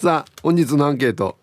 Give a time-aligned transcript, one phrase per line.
[0.00, 1.36] さあ本日のアンケート。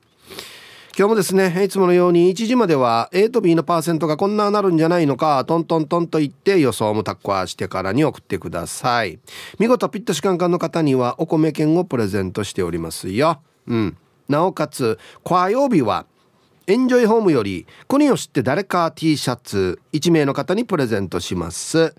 [0.98, 9.20] 今日もですねいつものように1時までは A と B のパーセントがこんななるんじゃないのかトントントンと言って予想もタッコアしてからに送ってください。
[9.60, 13.42] 見事ピットシカンカンの方にはお米券をプレゼントしておりますよ。
[13.68, 13.98] うん。
[14.28, 16.08] なおかつ火曜日は
[16.66, 21.94] エンジョイホームより国を知って誰か T シャツ1名の方にプレゼントします。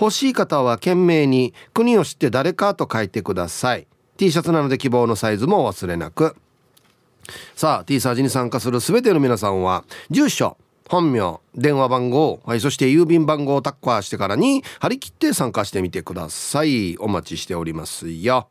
[0.00, 3.88] 欲しい方は懸命に国を知って誰かと書いてください。
[4.16, 6.36] T シャツなので希望のサイズもお忘れなく。
[7.54, 10.56] さあ T サージに参加する全ての皆さんは住所
[10.88, 16.98] 本名電話番号、はい、そして郵便番号をタッカーしてからに張り切って参加してみてください。
[16.98, 18.48] お待ちしておりますよ。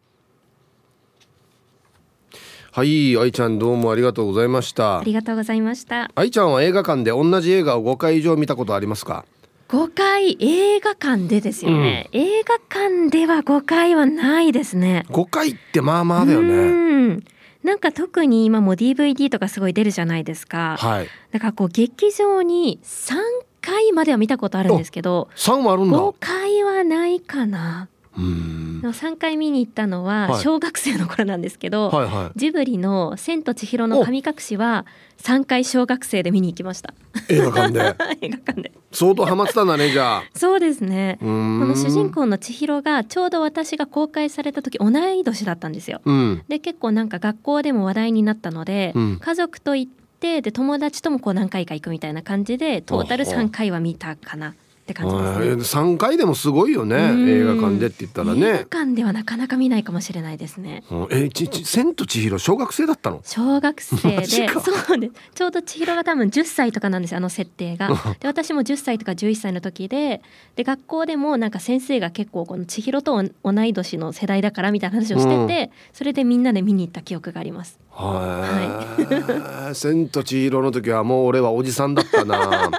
[2.72, 5.00] はい愛ちゃんどうもありがとうございました。
[5.00, 6.10] ありがとうございました。
[6.16, 9.26] 愛ちゃんは映画館で同じ映画を5回以上見たことありますか？
[9.74, 17.24] 5回映画館でですよね、うん、映画館では5回はないですね5回ってまあまあだよね
[17.64, 20.76] なんか特に今も DVD とかすごい出るじゃないですか。
[20.78, 21.08] はい。
[21.32, 23.16] だからこう劇場に3
[23.62, 25.98] 回までは見たことあるんですけど、3はあるんだ。
[25.98, 27.88] 5回はないかな。
[28.18, 28.82] うん。
[28.84, 32.16] 3回見に行ったのは小学生の頃なんですけど、はいはい。
[32.26, 34.86] はい、ジブリの「千と千尋の神隠し」は
[35.22, 36.94] 3回小学生で見に行きました。
[37.30, 37.96] 映画館で。
[38.22, 38.72] 映画館で。
[38.92, 40.24] 相当ハマってたんだねじゃあ。
[40.36, 41.18] そうですね。
[41.22, 55.82] この主人公の千尋がちょうど私が公開された時同い年だったんですよ、うん、で結構なんか学校でも話題になったので、うん、家族と行ってで友達ともこう何回か行くみたいな感じでトータル3回は見たかなって感じですね。
[55.82, 58.48] 3回でもすごいよね映画館でって言ったらね。
[58.48, 60.84] 映画館ではなかなか見ないかもしれないですね。
[61.10, 63.22] えちち千と千尋小学生だったの？
[63.24, 67.88] 小学生で そうでちょうど千尋が多分10歳とかなんですあの設定が。
[68.20, 70.22] で私も10歳とか11歳の時で
[70.58, 77.80] で学校でもなんか先生が結構この千尋と同い年の世代だからみたいな話をしてて、うん、それでみんなで見に行った記憶があります。
[77.90, 79.76] はい。
[79.76, 82.70] 千と千尋の時はもう俺はおじさんだったな。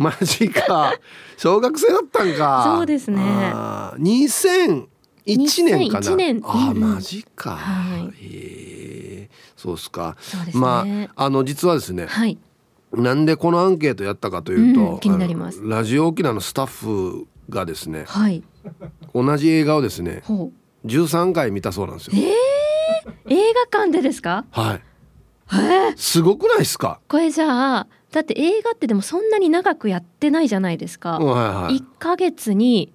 [0.02, 0.94] マジか。
[1.36, 2.74] 小学生だったんか。
[2.78, 3.20] そうですね。
[3.98, 4.86] 2001
[5.64, 6.16] 年かな。
[6.16, 6.40] 年。
[6.42, 10.16] あ、マジか、はい、えそうですか、
[10.46, 12.38] ね、まああの実はですね、はい、
[12.94, 15.60] なんでこのアンケートやったかというと、うん、気になります。
[15.62, 18.42] ラジオ沖縄のスタッフがですね、はい、
[19.14, 20.22] 同じ映画をですね
[20.86, 22.14] 13回見たそうなんですよ。
[22.16, 24.46] えー、映画館でですか？
[24.50, 24.80] はい。
[25.52, 27.00] えー、すごくないですか？
[27.08, 32.92] これじゃあだって映画ってでもそんなに長くやってないじゃないですか、はいはい、1ヶ月に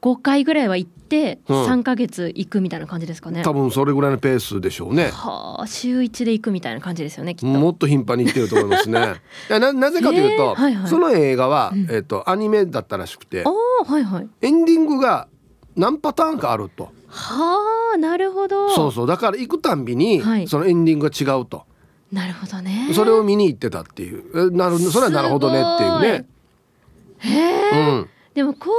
[0.00, 5.10] 5回ぐらいは行って3ヶ月行くみたいな感じですかね、うん、多分それぐらいのペースでしょうね。
[5.10, 7.46] はあ週1で行くみたいな感じですよねきっと。
[7.46, 9.20] もっと頻繁に行ってると思いますね。
[9.50, 15.28] ななぜかというと、えーはいはい、その映画は、えーと、アニメだったらしくて、はいはい、エンディングが
[15.76, 16.90] 何パターンかあると。
[17.08, 18.70] はあなるほど。
[18.70, 19.06] そうそう。
[19.06, 21.64] だから行くたんびに、はい、そのエンディングが違うと
[22.12, 22.90] なるほどね。
[22.92, 24.50] それを見に行ってたっていう。
[24.50, 26.26] なるそれはなるほどねっていうね。
[27.18, 27.28] へ
[27.74, 28.70] え、うん、でもこ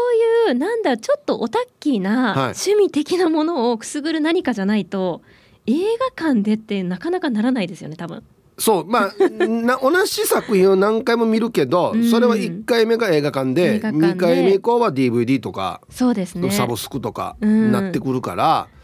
[0.47, 5.21] ういうなんだちょっとオタッキーな趣味的なものをくすぐる何かじゃないと、
[5.65, 5.73] 映
[6.15, 8.23] 画館でってなかなかならないですよね多分。
[8.57, 8.85] そう。
[8.85, 9.13] まあ
[9.47, 14.07] な同じ作品を何回も見るけど、うん、それは1回目が映画館で館で。
[14.07, 16.51] 2回目以降は DVD とかそうですね。
[16.51, 18.80] サブスクとかなってくるから、うん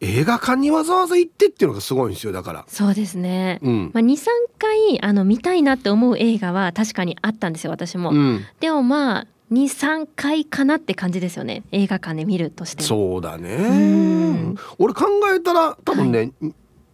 [0.00, 2.64] 映画館にわざわざ行ってっていうのがすごいんですよだから。
[2.68, 4.26] そうですね、うん、まあ、23
[4.58, 14.54] 回あの見たいなって思う映画は確かにあったんですよ私も、うん、でもまあ23回かなって感じですよね映画館で見るとしてそうだね。
[14.78, 16.32] 俺考えたら多分ね、はい、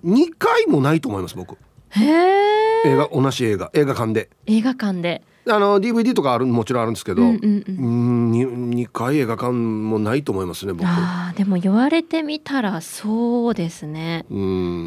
[0.05, 1.57] 2回もないと思います僕。
[1.91, 3.71] へえ映画同じ映画。
[3.75, 4.31] 映画館で。
[4.47, 7.83] 映画館であの DVD とかあるもちろんあるんですけど、うんうんう
[8.31, 10.87] ん、2, 回映画館もないと思いますね僕。
[10.87, 14.25] あでも言われてみたらそうですね。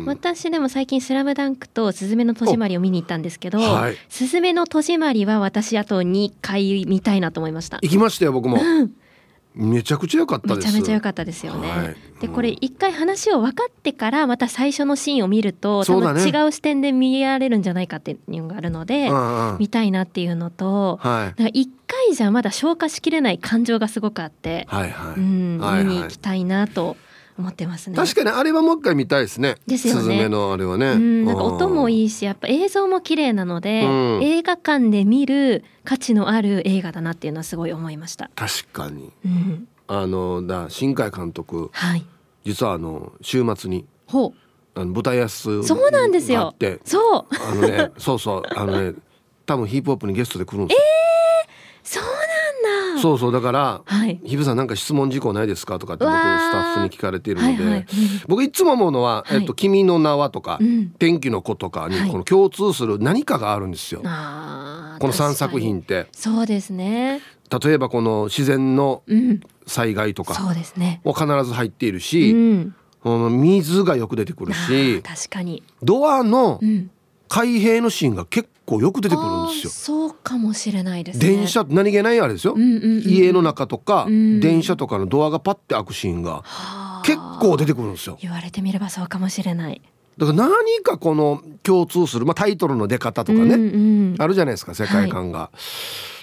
[0.05, 3.59] 私でも最近「スラムダンクと「すずめの戸締まり」を見に行ったんですけど
[4.07, 7.79] 「すずめの戸締まり」は私あと2回見たいなと思いました。
[7.81, 8.91] 行きましたよ僕も、うん
[9.55, 11.69] めちゃくちゃ良かっためちゃめちゃ良かったですよね。
[11.69, 19.09] はい、でこれ一回話を分かってからまた最初のシーンを見ると多分違う視点で見られるんじゃないかっていうのがあるので、
[19.57, 26.97] 見たいなっていうのと、はい、一回じゃまだ消化しきれない感情がすごくあって、はいはい、うん、見に行きたいなと。
[27.37, 27.95] 思ってますね。
[27.95, 29.57] 確かにあれはもう一回見たいですね。
[29.67, 30.29] ですよね。
[30.29, 30.91] のあれはね。
[30.91, 33.87] うん、なんか音もいいし、やっぱ映像も綺麗なので、う
[34.19, 38.29] ん、映画館で見る価値のある映画だなっていうのはすごい思いました。
[38.35, 39.11] 確かに。
[39.25, 42.05] うん、あのだ新海監督、はい、
[42.43, 44.33] 実はあの週末にほう
[44.79, 46.53] あの舞台やすそうなんですよ
[46.83, 48.93] そうあのねそうそうあのね
[49.45, 50.83] 多分ヒップホップにゲストで来るんですよ。
[51.43, 52.34] えー、そうなんだ
[53.01, 55.79] そうそうだから、はい、ひぶさんなんか質問事項ないですか？
[55.79, 57.85] とかって僕スタッフに聞かれているので、はいはい、
[58.27, 60.59] 僕いつも思うのは「えっと、君の名は」とか、
[60.99, 64.01] 天気の子」とかにこの共通する何かがあるんですよ。
[64.01, 66.07] この3作品って。
[66.11, 67.21] そうですね。
[67.63, 69.03] 例えばこの自然の
[69.67, 70.33] 災害とか
[71.03, 72.31] も必ず入っているし、
[73.03, 75.61] うん、水がよく出てくるし確かに。
[75.83, 76.59] ドアの
[77.27, 79.69] 開閉のシーンが結構よく出てくるんですよ。
[79.71, 86.43] そうかもしれないです、ね、電車何気ないあれですよ、うんうんうん、家の中とか、うん、電車とかのドアがパッて開くシーンが
[87.03, 88.17] 結構出てくるんですよ。
[88.21, 89.81] 言われてみればそうかもしれない。
[90.17, 93.67] だから何かこの共通する、まあ、タイトルの出方とかね、うんう
[94.13, 95.39] ん、あるじゃないですか世界観が。
[95.39, 95.57] はい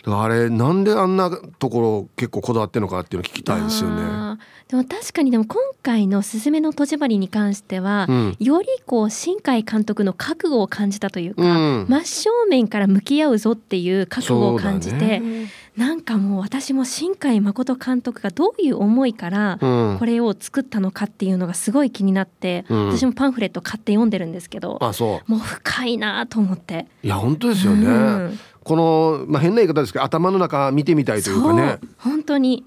[0.04, 4.36] あれなんであんなところ結構こだわってるのかっていうの聞きたいですよね。
[4.72, 11.46] でも確かにでも今回の「すずめの戸締まり」に関しては、うん、よりこう新海監督の覚悟を感じたというか、う
[11.82, 25.30] ん、真正面から向き合うぞっていう覚悟を感じて、ね、なんかもう私も新海誠監督がどういう思いからこれを作ったのかっていうのがすごい気になって、うん、私もパンフレット買って読んでるんですけど、あそう。
[25.30, 26.86] もう深いなと思って。
[27.02, 31.78] いや本当ですよね、この、まあ、変な言い方ですけど頭の中見てみたいというかね。
[31.98, 32.64] 本当に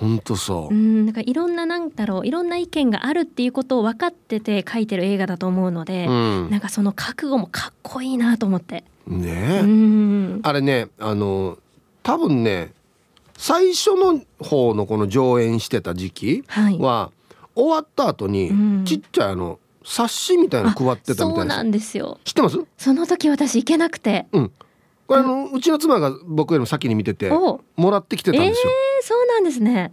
[0.00, 0.74] 本当そう。
[0.74, 8.84] うんなんかいろんななんだろういろんな意見があるっていうことを分かってて書いてる映画だと思うので、うん、なんかその覚悟もかっこいいなと思って。
[9.08, 9.60] ね。
[9.64, 10.40] うん。
[10.44, 11.58] あれねあの
[12.04, 12.72] 多分ね
[13.36, 16.78] 最初の方のこの上演してた時期は、はい、
[17.54, 22.20] 終わった後にちっちゃいあの冊子みたいなの配ってたみたいなそうなんですよ。
[22.24, 22.64] 知ってます？
[22.76, 24.26] その時私行けなくて。
[24.32, 24.52] うん
[25.08, 28.70] これあのうちの妻が僕よりも先に見ててもらってきてたんですよ。
[28.70, 29.92] えー、そうなんですね。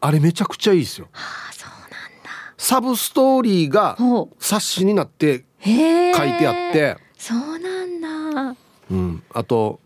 [0.00, 1.08] あれめちゃくちゃいいですよ。
[1.12, 1.90] はあ、そうなん
[2.24, 2.30] だ。
[2.56, 3.96] サブストーリーが
[4.38, 5.74] 冊子になって書い
[6.38, 6.96] てあって。
[7.18, 8.56] そうなんだ。
[8.90, 9.80] うん、あと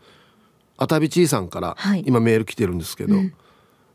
[0.76, 3.34] あたびちいさんから今メール来てるんですけど、うん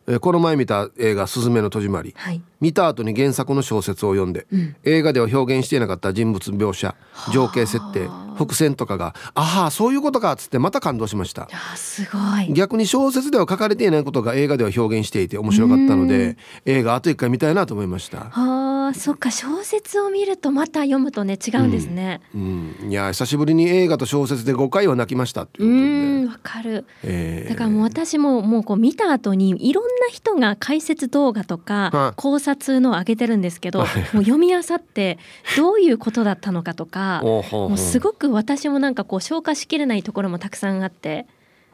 [0.05, 6.95] えこの前見た映画「すずめの戸締まり」はい、見た後に原作の小説を読んで、うん、映画では表現していなかった人物描写
[7.33, 8.07] 情景設定
[8.37, 11.49] 伏線とかが「ああそういうことか」っつってまた感動しました。
[11.75, 12.53] すごい。
[12.53, 18.29] 逆に小説では書かれていないことが映画では表現していて面白かったので映画あと一回見たいなと思いました。
[18.31, 18.63] あ
[18.93, 33.87] そっか小説を見るとまた読むとね違うんですね、うん、うん、いや久しぶりに映画と小説で5回は泣きましたっていうわかる、えー、だからもう私ももうこう見た後にいろんな人が解説動画とか考察のを上げてるんですけど、もう
[34.19, 35.17] 読み漁って
[35.57, 41.25] どういうことだったのかとか もうすごく私もなんかこう消化しきれないところもたくさんあって。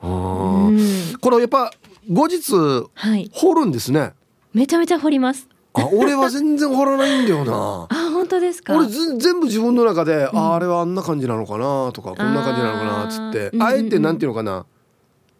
[0.01, 0.79] うん、
[1.19, 1.73] これやっぱ
[2.09, 2.53] 後日、
[2.93, 4.13] はい、掘るんですね。
[4.53, 5.47] めちゃめちゃ掘ります。
[5.73, 7.87] あ、俺は全然掘らないんだよな。
[7.91, 8.75] あ、本当ですか？
[8.75, 14.65] 俺全部自分の中で、うん、あ、あれはあんな感じなのかなとか、こんな感じなのかなっつって、あえてなんていうのかな。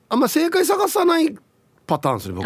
[0.09, 1.35] あんま正解探さない
[1.89, 2.45] パターンですね僕。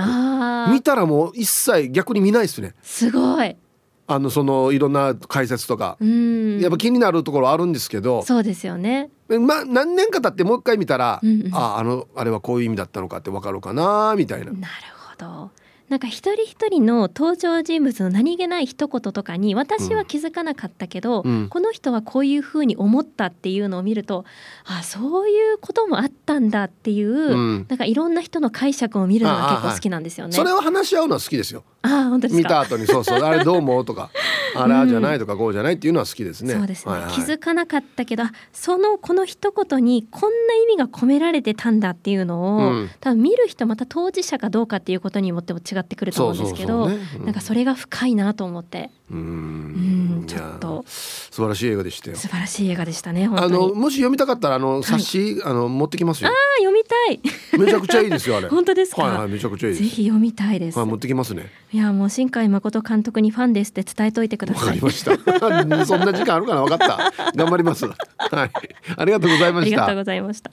[0.71, 2.73] 見たらもう一切逆に見ないですね。
[2.81, 3.57] すごい。
[4.05, 5.97] あのそのいろんな解説とか。
[5.99, 8.23] やっぱ気になるところあるんですけど。
[8.23, 9.09] そうですよね。
[9.27, 14.53] まあ何年か経ってもう一回見たら、うんうん、ああのあれはこういう意味だったのかって分かるかなみたいな。
[14.53, 14.63] なる
[14.95, 15.51] ほど
[15.93, 24.25] なんか一人一人の登場人物の何気ない一言とかに私は気づかなかったけど、うん、この人はこういうふうに思ったっていうのを見ると
[24.65, 30.33] あそういうこともあったんだっていう、うん、なんかいろんな人の解釈を見るのが結構好きなんですよね。
[30.33, 31.63] それを話し合うのは好きですよ。
[31.83, 33.19] あ本当です見た後にそうそう。
[33.19, 34.09] あれどう思うとか
[34.55, 36.55] あれじゃないとかこうじゃないっていうのは好きですね。
[36.55, 48.89] そうですね、はいはい、気づかなかったけどそのこの一言にこんな意味が込められてたんだっていうのを、うん、多分見る人また当事者かどうかっていうことにもっても違っってくると思うんですけど、ねうん、なんかそれが深いなと思って。
[49.11, 50.25] うん。
[50.25, 50.83] ちょっと。
[50.87, 52.17] 素晴らしい映画でしたよ。
[52.17, 56.29] 素晴らしい映画でしたねあのもし読みたかったらあの冊子、はい、あの持ってきますよ。
[56.29, 57.19] あ読みたい。
[57.59, 58.47] めちゃくちゃいいですよあれ。
[58.49, 61.51] 本当ですか、はいはい、めちゃくちゃいいぜひ読みたいです、はい、持ってきますね。
[61.71, 64.65] いやもう新海誠監督にファンですって伝えといてください。
[64.65, 65.11] わかりました。
[65.85, 66.61] そんな時間あるかな？
[66.63, 67.33] 分かった。
[67.35, 67.85] 頑張ります。
[67.85, 68.51] はい。
[68.97, 69.85] ありがとうございました。
[69.85, 70.51] ありがとうございました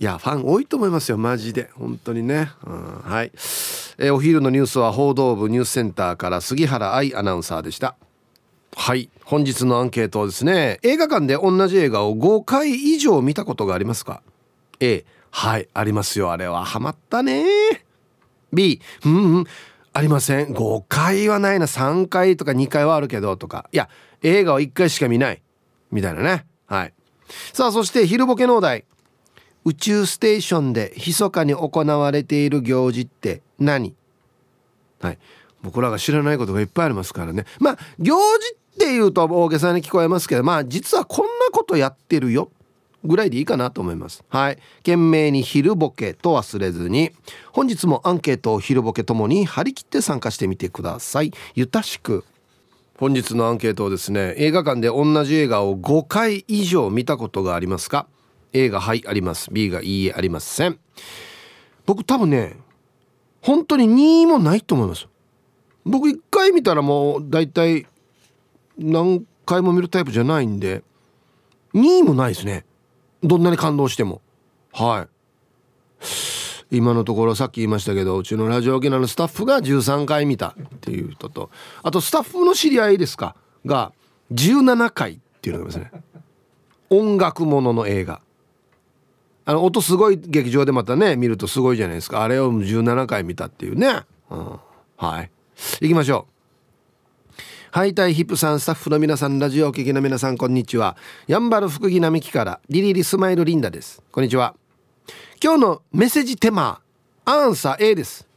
[0.00, 1.70] いやファン多いと思いますよマジで。
[1.74, 7.96] 本当にね、うん、はい、えー、お昼のニュースは報道部ニュースセンターから杉原愛アナウンサーでした。
[8.76, 9.10] はい。
[9.24, 14.22] 本日のアンケートはですね映画館で同じ映画を5回以上見たことがありますか
[14.78, 15.68] ？A はい。
[15.74, 16.30] ありますよ。
[16.30, 16.64] あれは。
[16.64, 17.44] ハマったね。
[18.52, 19.44] B うんうん。
[19.92, 20.54] ありません。
[20.54, 21.66] 5回はないな。
[21.66, 23.36] 3回とか2回はあるけど。
[23.36, 23.68] とか。
[23.72, 23.88] いや
[24.22, 25.42] 映画は1回しか見ない。
[25.90, 26.46] みたいなね。
[26.66, 26.94] はい。
[27.52, 28.84] さあそして昼ボケのお題。
[29.68, 33.94] 宇宙ステーションで密かに行われている行事って何？
[35.00, 35.18] はい。
[35.62, 37.44] 僕らが知らないことがいっぱいありますからね。
[37.60, 42.50] まあ行事っていうと大げさに聞こえますけどまあ実はこんなことやってるよ。
[43.04, 44.24] ぐらいでいいかなと思います。
[44.30, 44.58] はい。
[44.78, 47.12] 懸命に昼ボケと忘れずに。
[47.52, 51.32] 本日もアンケートを昼ボケともに張り切って参加してみてください。
[51.54, 52.24] ゆたしく。
[52.96, 58.08] 本日のアンケートをですね映画館で同じ映画を5回以上見たことがありますか？
[58.52, 59.50] A がはいあります。
[59.52, 60.78] B がいいえありません。
[61.86, 62.56] 僕多分ね
[63.42, 65.06] 本当に2もないと思います。
[65.84, 67.86] 僕1回見たらもう大体
[68.76, 70.82] 何回も見るタイプじゃないんで
[71.74, 72.64] 2もないですね。
[73.22, 74.20] どんなに感動しても。
[74.72, 75.06] は
[76.00, 76.06] い。
[76.70, 81.50] 今のところさっき言いましたけどうちのラジオ沖縄のスタッフが13回見たっていう人と
[81.82, 83.36] あとスタッフの知り合いですか？
[83.64, 83.92] が
[84.32, 85.90] 17回っていうのがいますね。
[86.90, 88.20] 音楽ものの映画。
[89.48, 92.22] あの音すごい劇場でまたね見るとすごいじゃないですか。
[92.22, 94.60] あれを17回見たっていうね、うん、
[94.98, 95.30] はい。
[95.80, 96.26] 行きましょ
[97.32, 97.40] う。
[97.70, 100.98] ハイタイヒップさんスタッフの皆さんラジオお聞きの皆さんこんにちは。
[101.26, 104.02] やんばる福木並木からリリリスマイルリンダです。
[104.12, 104.54] こんにちは。
[105.42, 106.82] 今日のメッセージテーマ
[107.24, 108.28] アンサー A です。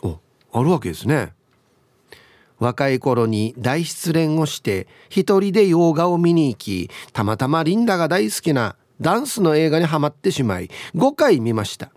[0.00, 0.20] お
[0.52, 1.32] あるわけですね。
[2.60, 11.90] 若い頃に大失恋をして一人で洋画を見に行きたまたまリンダが大好きなダンスの映画にはまってしまい5回見ました。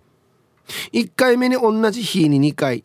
[0.94, 2.84] 1回目に同じ日に2回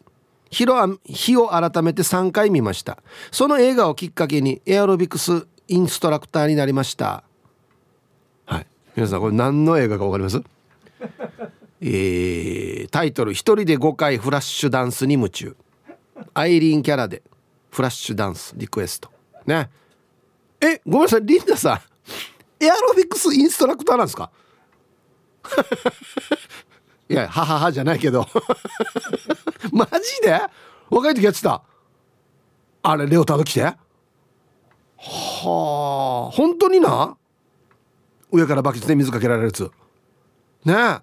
[0.51, 2.99] 日を改めて3回見ました。
[3.31, 7.23] その映画をきっかけにエアロビクスインストラクターになりました。
[8.47, 8.67] はい。
[8.97, 10.43] 皆さんこれ何の映画か分かります？
[11.81, 15.57] えー、タイトル「一人で5回フラッシュダンスに夢中」
[16.35, 17.23] アイリーンキャラで
[17.71, 19.11] フラッシュダンスリクエスト。
[19.47, 19.71] ね。
[20.61, 21.81] えごめんなさいリンダさん。
[22.61, 24.31] エアロビクスインストラクターなんですか？
[27.09, 28.27] いやはははじゃないけど。
[29.73, 30.41] マジで？
[30.91, 31.63] 若い時やってた？
[32.83, 33.63] あれレオタード着て？
[33.63, 33.77] は
[34.97, 37.17] あ本当にな？
[38.31, 39.71] 上からバケツで水かけられるやつ。
[40.65, 40.77] ねえ。
[40.79, 41.01] は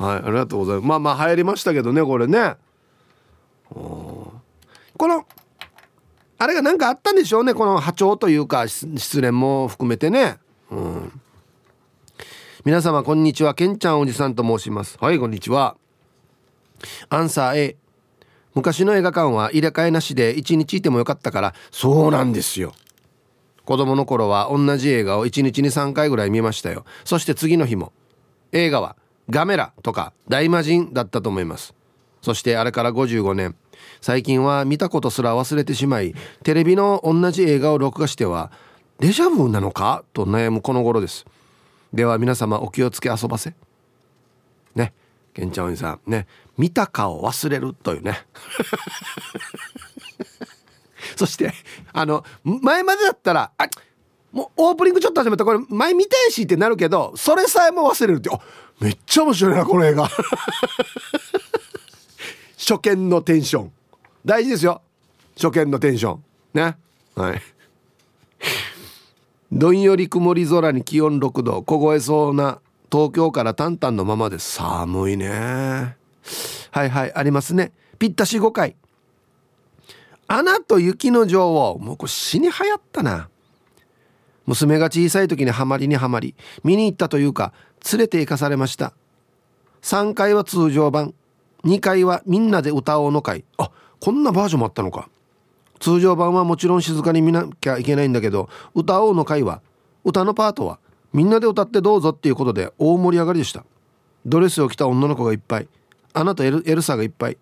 [0.00, 0.86] いありがとうございます。
[0.88, 2.56] まあまあ流行りましたけどねこれね。
[3.68, 4.32] こ
[5.00, 5.24] の
[6.42, 10.38] あれが何かあったんでしょうねこの波長というか失恋も含めてね。
[10.72, 11.20] うん。
[12.64, 13.54] 皆様こんにちは。
[13.54, 14.98] けんちゃんおじさんと申します。
[15.00, 15.76] はいこんにちは。
[17.10, 17.76] アンサー A
[18.56, 22.74] 昔の映画館は入れ替えなしで1日いてもよかったからそうなんですよ。
[23.64, 26.84] 子供の頃は同じ映画を1日に3回ぐらい見ましたよ。
[27.04, 27.92] そして次の日も
[28.50, 28.96] 映画は
[29.30, 31.72] ガメラとか大魔神だったと思います。
[32.20, 33.54] そしてあれから55年。
[34.00, 38.50] 最近は見たことすら忘れてしまいテレビの同じ映画を録画しては
[38.98, 40.04] デジャブなのか？
[40.12, 41.26] と悩むこの頃です。
[41.92, 43.54] では皆様お気をつけ遊ばせ。
[44.74, 44.92] ね。
[45.34, 46.00] ケンちゃんおじさん。
[46.06, 46.26] ね。
[46.56, 48.24] 見たかを忘れるというね。
[51.16, 51.52] そして
[51.92, 53.66] あの前までだったらあ
[54.30, 58.30] もうオープニングちょっと始めたこれ前見たいしってなるけどそれさえも忘れるって。
[58.32, 58.38] あ
[58.80, 60.08] めっちゃ面白いなこの映画。
[62.62, 63.72] 初見のテンション。
[64.24, 64.82] 大事ですよ。
[65.34, 66.24] 初見のテンション。
[66.54, 66.76] ね。
[67.16, 67.42] はい。
[69.50, 75.96] どんより曇り空に気温6度凍えそうな東京からタンタンのままで寒いね。
[76.70, 77.72] はいはいありますね。
[77.98, 78.76] ぴったし5回
[80.28, 83.28] アナと雪の女王もうこれ死に流行ったな。
[84.46, 87.52] 娘が小さい時にハマりにはまり見に行ったというか
[87.92, 88.92] 連れて行かされました。
[89.82, 91.12] 3回は通常版。
[91.64, 93.44] 2回はみんなで歌おうの会。
[93.58, 95.08] あこんなバージョンもあったのか。
[95.78, 99.62] 通常版はもちろん静かに見なきゃいけないんだけど歌おうの会は
[100.04, 100.78] 歌のパートは
[101.12, 103.64] みんなで歌ってどうぞっていうことで大盛り上がりでした。
[104.24, 105.68] ドレスを着た女の子がいっぱい。
[106.14, 107.38] あなたエルエルサがいっぱい。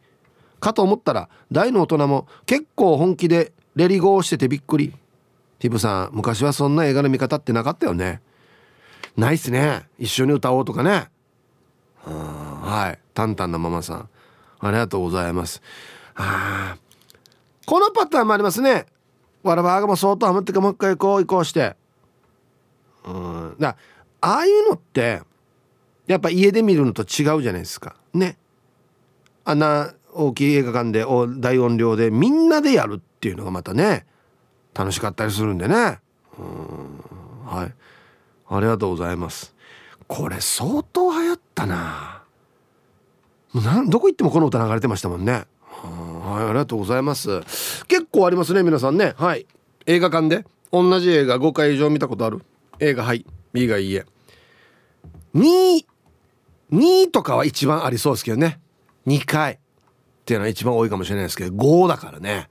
[0.58, 4.92] かと思ったら大の大人も結構本気でレリゴーしててびっくり。
[5.58, 8.20] ティブさん昔はそんな映画の見方ってなかったよね。
[9.16, 9.86] ないっすね。
[9.98, 11.08] 一緒に歌おうとかね。
[12.06, 12.98] うんはい。
[13.14, 14.08] タンタンなママさん。
[14.60, 15.62] ありがとうございます。
[16.14, 16.78] ああ
[17.66, 18.86] このパターンもありますね。
[19.42, 21.76] わらばがも相当ハマってかもう一回こう移行して。
[23.04, 23.56] うん。
[23.58, 23.76] だ
[24.20, 25.22] ああいうのって
[26.06, 27.96] やっぱ家で見るのと違うじゃないですか。
[28.12, 28.36] ね。
[29.44, 34.06] あんな大きい映画館で大音量でみんなでやるっていうのがまたね
[34.74, 36.00] 楽しかったりするんでね。
[36.38, 37.46] うん。
[37.46, 37.74] はい。
[38.48, 39.54] ありがとうございます。
[40.08, 42.19] これ相当流行ったなな。
[43.54, 45.32] どこ行ってもこの歌流れてましたもんね。
[45.32, 45.38] は
[46.42, 47.40] いありがとうございます。
[47.86, 49.14] 結構ありますね皆さんね。
[49.16, 49.46] はい。
[49.86, 50.44] 映画館で。
[50.72, 52.44] 同じ映画5回以上見たことある。
[52.78, 53.26] 映画はい。
[53.52, 54.06] B がいいえ。
[55.34, 55.84] 2
[56.72, 58.60] 2とかは一番ありそうですけどね。
[59.06, 59.54] 2回。
[59.54, 59.58] っ
[60.24, 62.48] ていうのは一番多いかもしれないですけど5だからね。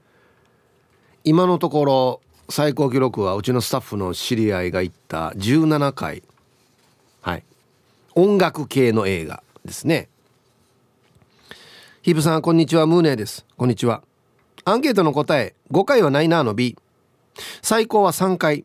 [1.24, 6.22] 今のところ最高記録はうちのスタッフの知り合いが行った17回。
[7.22, 7.44] はい。
[8.14, 10.09] 音楽系の映画ですね。
[12.02, 12.86] ヒブさんこんにちは。
[12.86, 13.44] ムーネーです。
[13.58, 14.02] こんにちは。
[14.64, 16.78] アンケートの答え5回はないなの B
[17.60, 18.64] 最高は3回。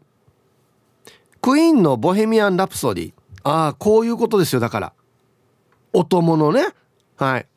[1.42, 3.13] クイーンのボヘミアン・ラプソディ。
[3.44, 4.94] ああこういうことですよだから。
[5.92, 6.63] お供のね。
[7.18, 7.48] はい。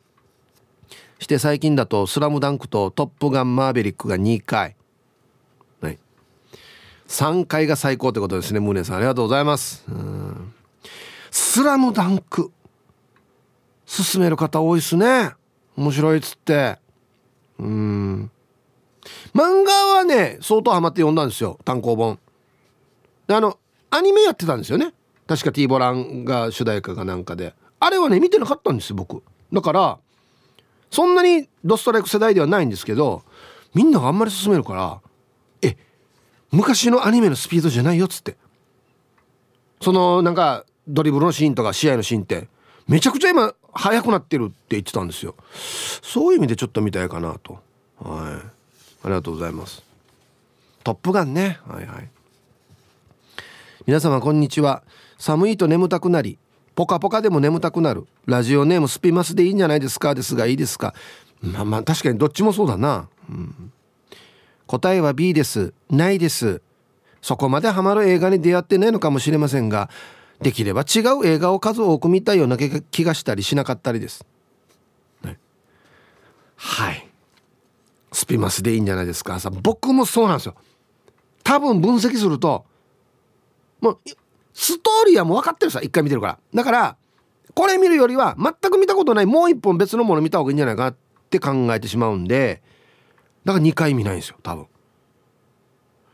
[1.19, 4.75] して最近だと「スラムダンクと「トップガンマーヴェリック」が2回、
[5.79, 5.99] はい、
[7.07, 8.97] 3回が最高ってことですね宗さん。
[8.97, 9.85] ありがとうございます。
[11.31, 12.51] スラムダンク。
[13.85, 15.38] 進める方多いっすね。
[15.79, 16.77] 面白いっつって。
[17.57, 18.31] うん。
[19.33, 21.57] 漫画はね相当ハマって読んだんですよ。
[21.63, 22.19] 単行本。
[23.29, 23.57] あの
[23.89, 24.93] アニメやってたんですよね。
[25.25, 27.53] 確か T ボランが主題歌かなんかで。
[27.79, 29.23] あれはね見てなかったんですよ僕。
[29.53, 29.99] だから
[30.91, 33.23] そんなにドストライク世代ではないんですけど
[33.73, 35.01] みんながあんまり進めるから
[35.61, 35.77] え
[36.51, 38.35] 昔のアニメのスピードじゃないよっつって。
[39.81, 42.49] そのなんかドリブルのシーンとか試合のシーンって
[42.85, 45.35] めちゃくちゃ今速くなってるって言ってたんですよ。
[46.01, 47.59] そういう意味でちょっと見たいかなと。
[47.99, 48.47] はい。
[49.03, 49.83] ありがとうございます。
[50.83, 51.59] トップガンね。
[51.67, 52.09] はいはい。
[53.85, 54.83] 皆様こんにちは。
[55.17, 56.37] 寒いと眠たくなり
[56.75, 58.07] ポカポカでも眠たくなる。
[58.25, 60.15] ラジオネームスピマスでいいんじゃないですか？
[60.15, 60.93] ですがいいですか？
[61.41, 63.71] まあまあ確かにどっちもそうだな、うん、
[64.67, 65.73] 答えは B です。
[65.89, 66.61] ないです。
[67.21, 69.89] そこまでハマる映画に出会ってないのかもしれませんが
[70.41, 74.25] できれば違う映画を数多く見たいような気がしたりしなかったりです、
[75.23, 75.37] ね、
[76.55, 77.07] はい。
[78.11, 79.39] スピマスでいいんじゃないですか。
[79.39, 80.55] さ僕もそうなんですよ。
[81.43, 82.65] 多分分析すると
[83.81, 83.99] もう
[84.53, 86.39] ストーリーはもう分かってるさ一回見てるから。
[86.53, 86.97] だから
[87.53, 90.95] これ見るよりは全く見たことないもう一本別のもの見た方がいいんじゃないかなっ
[91.29, 92.61] て考えてしまうんで
[93.45, 94.67] だから2回見ないんですよ多分。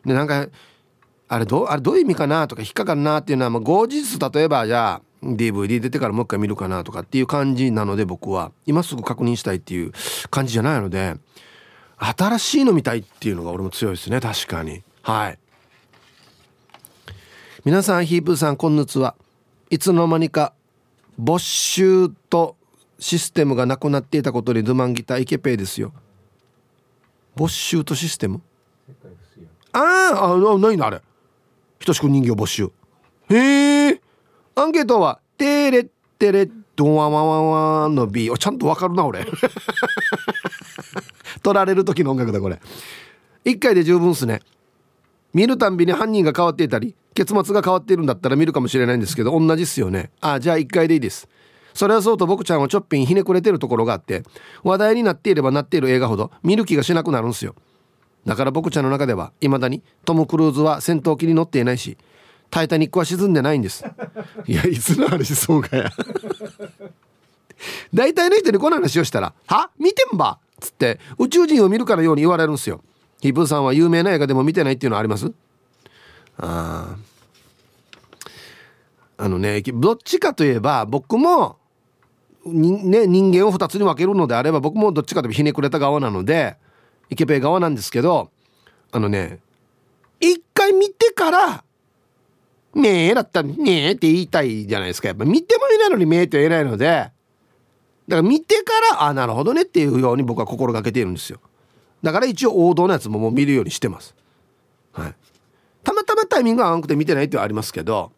[0.06, 0.48] でなんか
[1.28, 8.52] あれどうあれどういう意味かなとか引っかかるなっていうのは、まあ、後日例えばじゃあ DVD 出てからもう一回見るかなとかっていう感じなので僕は。
[8.66, 9.92] 今すぐ確認したいっていう
[10.30, 11.16] 感じじゃないので
[11.98, 14.84] 新しいの見たいっていうのが俺も強いですね確かに。
[15.02, 15.40] はい。
[17.64, 19.16] 皆さんヒープーさんこんにちは。
[19.72, 20.54] いつの間にか
[21.18, 22.56] 没収と
[23.00, 25.92] システムがなくなっていたことにドゥマンギターイケペイですよ。
[27.36, 28.42] 没収とシステム？
[29.74, 29.80] あ
[30.14, 31.02] ああ何あれ
[31.80, 32.72] ひとしく人形没収
[33.30, 34.02] へえ
[34.56, 39.26] アンケートは「テレッテレドワワワワの B」ちゃんとわかるな俺。
[41.44, 42.60] 取られる時の音楽だこれ。
[43.46, 44.42] 1回で十分っすね。
[45.34, 50.12] 見るたんびに犯人が変わっていたり結末が変わっているんだったら見るかもしれないんですけど同じっすよね。
[50.22, 51.28] あじゃあ1回でいいです。
[51.74, 54.24] それはそうと僕ちゃんはちょっぴんひねくれてるところがあって
[54.64, 57.54] 話題になっていればなっている映画ほど見る気がしなくなるんすよ
[58.26, 61.98] だから僕ちゃんの中ではいまだにトム・クルーズは戦闘機に乗っていないし
[62.50, 63.84] タイタニックは沈んでないんです。
[64.48, 65.92] いやいつの話そうかや。
[67.94, 69.70] 大体の人にこの話をしたら「は？
[69.80, 72.82] 見てんば!」っつって宇宙人を見るからように言われるんすよ。
[73.22, 75.32] ヒプーさんは有名な映画でも見てないっていうのはあります？
[76.38, 76.96] あ
[79.18, 81.58] あのねどっちかといえば僕も
[82.46, 86.58] ね、人間を2つに分けるのであれば僕もどっちかというとひねくれた側なので
[87.10, 88.32] イケペイ側なんですけど
[88.92, 89.40] あのね
[90.20, 91.64] 一回見てから
[92.74, 95.08] 「ねえ」だったら「ねえ」って言いたいじゃないですか。
[95.08, 97.12] やっぱ見てもいないのに「めえ」って言えないのでだか
[98.08, 101.40] ら見てから「あなるほどね」っていうように僕は心がけているんですよ。
[102.04, 104.16] だから一応王道のやつももう見るようにしてます。
[104.92, 105.16] はい。
[105.84, 108.12] たまたまタイミングが合わなくて見てないってはありますけど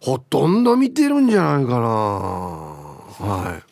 [0.00, 1.78] ほとんど見てるんじゃないかな。
[1.78, 3.71] はい。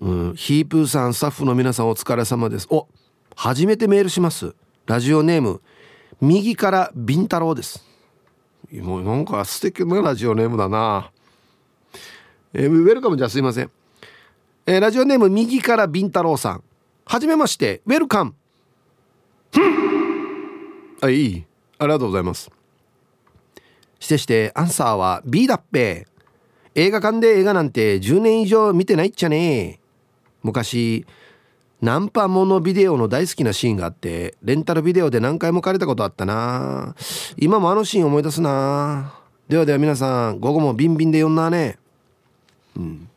[0.00, 2.68] うん、ヒープーさんスタッフの皆さんお疲れ様です。
[2.70, 2.86] お
[3.34, 4.54] 初めてメールします。
[4.86, 5.60] ラジオネーム
[6.20, 7.84] 右からビンタロウです。
[8.72, 11.10] もうなんか素敵なラジオネームだな。
[12.52, 13.70] えー、ウェルカムじゃすいません、
[14.66, 16.62] えー、ラジオネーム右からビンタロウさん。
[17.04, 18.34] はじめましてウェルカム。
[21.00, 21.44] あいい。
[21.78, 22.50] ありがとうございます。
[23.98, 26.06] してしてアンサーは B だっぺ。
[26.74, 29.80] 映画館で映画なんて10年以上見てないっちゃね。
[30.48, 31.06] 昔
[31.80, 36.94] ナンパモノビデオの大好きなシーンがあってレンタルビデオで何回も借りたことあったな。
[37.36, 39.14] 今もあのシーン思い出すな。
[39.48, 41.78] ではでは皆さん午後もビンビンで呼んだね。
[42.76, 43.08] うん。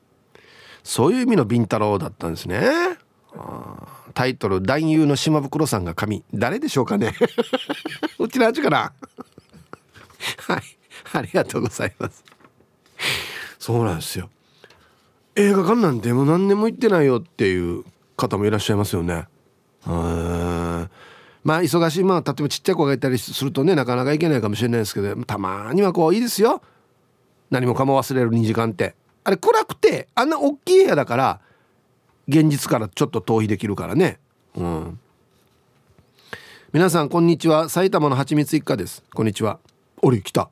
[0.83, 2.61] そういう意味のビンタロウだったんですね。
[4.13, 7.15] タイトル「男優の島袋さんが神」誰でしょうかね。
[8.19, 8.93] うちの味かな。
[10.47, 10.61] はい。
[11.13, 12.23] ありがとうございます。
[13.57, 14.29] そうなんですよ。
[15.35, 17.85] 映画館なんても何年も行ってないよっていう
[18.17, 19.27] 方もいらっしゃいますよね。
[19.85, 26.61] まあ忙しいまあ例えばちっちゃい子がいたりするとねなかなか行けないかもしれないですけどたまにはこういいですよ。
[27.49, 28.95] 何もかも忘れる2時間って。
[29.23, 31.39] あれ暗くてあんな大きい部屋だから
[32.27, 34.19] 現実からちょっと逃避できるからね。
[34.55, 34.99] うん。
[36.73, 37.69] 皆さんこんにちは。
[37.69, 39.03] 埼玉のはちみつ一家です。
[39.13, 39.59] こんにちは。
[40.01, 40.49] 俺来た。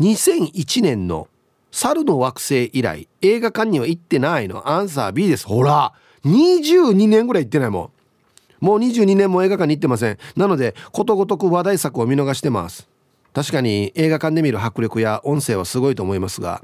[0.00, 1.28] 2001年の
[1.76, 4.66] 猿の惑星以来映画館には行ってないの。
[4.70, 5.46] アンサー B です。
[5.46, 5.92] ほら
[6.24, 7.92] 22年ぐらい行ってないも
[8.62, 8.64] ん。
[8.64, 10.18] もう22年も映画館に行ってません。
[10.36, 12.88] なのでことごとく話題作を見逃してます。
[13.34, 16.62] 確かに映画館で見る迫力や音声はすごいと思いますが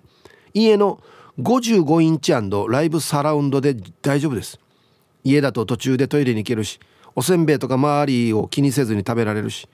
[0.55, 0.99] 家の
[1.39, 4.59] 55インチライブサラウンドで大丈夫です。
[5.25, 6.81] 家だと途中でトイレに行けるし
[7.15, 9.69] おせんべいとか周りを気にせずに食べられるし。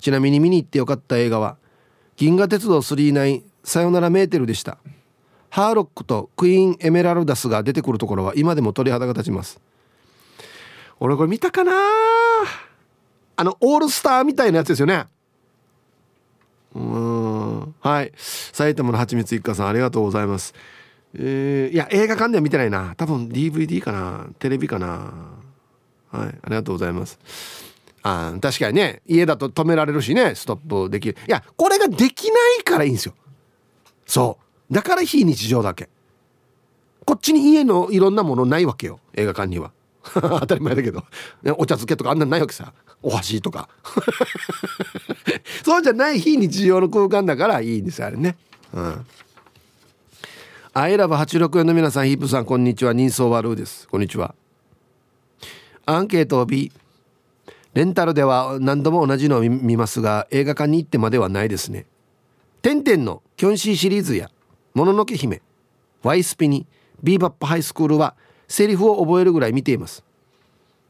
[0.00, 1.56] ちなみに見に行ってよかった映画は
[2.16, 4.78] 「銀河鉄道999さよならメーテル」でした。
[5.50, 9.60] ハーロックとクイーンエメラルダスが出てくるところは今でも鳥肌が立ちます。
[10.98, 11.72] 俺これ見たかな？
[13.36, 15.06] あのオールスターみたいなやつですよね。
[16.74, 17.74] うん。
[17.80, 18.12] はい。
[18.16, 20.54] 埼玉のはちみつ一家さんありがとうございます。
[21.14, 22.94] えー、いや映画館では見てないな。
[22.96, 24.28] 多分 DVD かな？
[24.38, 25.12] テレビかな？
[26.10, 26.28] はい。
[26.28, 27.18] ありがとうございます。
[28.02, 29.02] あ確かにね。
[29.06, 30.34] 家だと止められるしね。
[30.34, 31.16] ストップできる。
[31.28, 33.14] いやこれができないからいいんですよ。
[34.06, 34.38] そ
[34.70, 34.74] う。
[34.74, 35.88] だから非日常だけ。
[37.04, 39.00] こっちに家のいろんなものないわけよ。
[39.14, 39.72] 映画館には。
[40.14, 41.04] 当たり前だけど、
[41.56, 42.72] お茶漬けとかあんなんないわけさ。
[43.02, 43.68] お箸とか。
[45.64, 48.36] そうじゃない非日常の空間だからいいんですあれね。
[48.72, 49.06] うん。
[50.74, 52.92] I love 86円の皆さんヒープさんこんにちは。
[52.92, 53.86] 人相悪です。
[53.88, 54.34] こんにちは。
[55.84, 56.72] アンケート B
[57.74, 61.86] レンタルでは何度も同じのを見ますが映画館に行ってまではないですね
[62.62, 64.30] 「てんてん」のキョンシーシリーズや
[64.74, 65.42] もののけ姫
[66.02, 66.66] ワイスピに
[67.02, 68.14] ビーバップハイスクールは
[68.48, 70.04] セリフを覚えるぐらい見ています。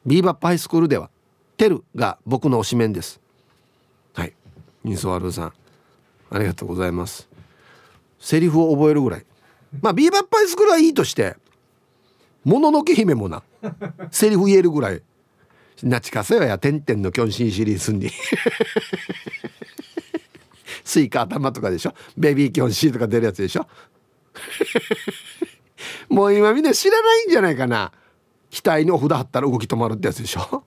[0.04, 1.10] ビーバップハイスクールでは
[1.56, 3.20] テルが僕の推しメンです。
[4.14, 4.32] はい。
[4.84, 5.52] 人相悪さん
[6.30, 7.28] ありがとうございます。
[8.18, 9.26] セリフを覚えるぐらい。
[9.80, 11.36] まあビーバップハイスクールはいいとして
[12.44, 13.42] もののけ姫もな
[14.10, 15.02] セリフ言えるぐらい。
[15.82, 18.10] なちかせよやてんてんのキョンシーシリーズに。
[20.84, 21.94] スイカ頭とかでしょ？
[22.16, 23.66] ベビーキョンシーとか出るやつでしょ？
[26.08, 27.92] もう今みんな知らないんじゃないかな。
[28.50, 30.64] 額にお札貼ったら動き止まるってやつでしょ？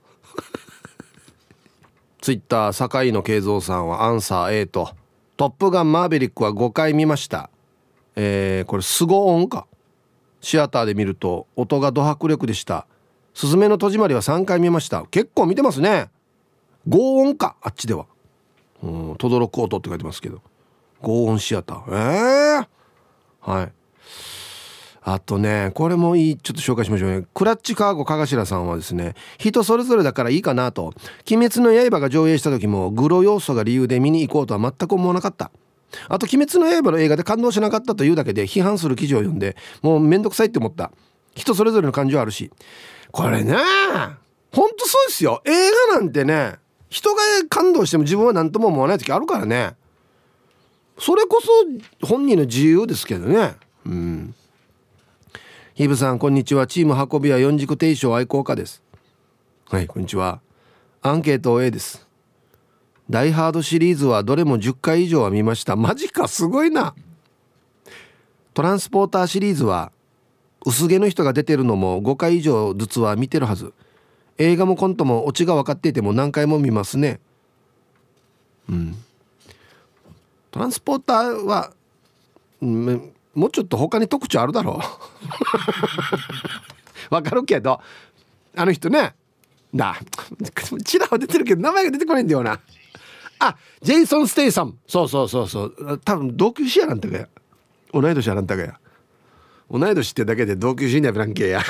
[2.21, 4.89] ツイッター酒井の慶三さんはアンサー A と
[5.37, 7.49] 「トップガンマーヴェリック」は5回見ました。
[8.15, 9.67] えー、これスゴ音か。
[10.41, 12.85] シアターで見ると音がド迫力でした
[13.33, 15.05] 「すずめの戸締まり」は3回見ました。
[15.07, 16.09] 結構見てますね。
[16.87, 16.97] 5
[17.29, 18.05] 音かあっちでは。
[18.83, 20.41] うんとどろく音って書いてますけど。
[21.01, 21.93] ゴーンシアター。
[21.93, 23.71] ええー、はい。
[25.07, 27.27] あとねこれもいいちょっと紹介しましょうね。
[27.35, 30.95] クラッチカーゴかがしらさんはですね人それぞれだからいいかなと
[31.29, 35.51] 「鬼滅の刃」が上映した時もグロ要素が理由で見に行こうとは全く思わなかった。
[36.09, 40.91] あと「鬼滅の刃」の映画で感動しなかったというだけで批判する記事を読んでもうめんどくさいって思った。
[41.35, 42.49] 人それぞれの感情あるし。
[43.11, 43.53] これね
[44.51, 45.43] ほんとそうですよ。
[45.45, 45.51] 映
[45.91, 46.55] 画なんてね
[46.95, 49.75] 人が感動しても自分は何とも思わない時あるからね。
[50.97, 53.55] それこそ本人の自由ですけどね。
[53.85, 54.33] うん。
[55.73, 56.67] ヒブさんこんにちは。
[56.67, 58.81] チーム運びは四軸定称愛好家です。
[59.65, 60.39] はいこんにちは。
[61.01, 62.07] アンケート A です。
[63.09, 65.75] ダイハードシリーズはどれも10回以上は見ました。
[65.75, 66.95] マジかすごいな。
[68.53, 69.91] トランスポーターシリーズは
[70.65, 73.73] 薄毛の人が出てるのも5回以上ずつは見てるはず。
[74.37, 77.19] 映画もコントもオチが分かっていても何回も見ますね。
[78.69, 78.95] うん。
[80.51, 81.71] トランスポーターは、
[82.61, 84.79] うん、もうちょっと他に特徴あるだろ
[87.11, 87.13] う。
[87.13, 87.81] わかるけど
[88.55, 89.15] あの人ね。
[89.73, 89.97] だ
[90.85, 92.59] チラは出てるけど名前が出てこないんだよな。
[93.39, 94.77] あジェイソン・ステイサム。
[94.87, 95.99] そうそうそうそう。
[95.99, 97.27] 多分同級生やなんたかや。
[97.93, 98.79] 同い年やなんたかや。
[99.69, 101.61] 同い年ってだけで同級生にはブランケや。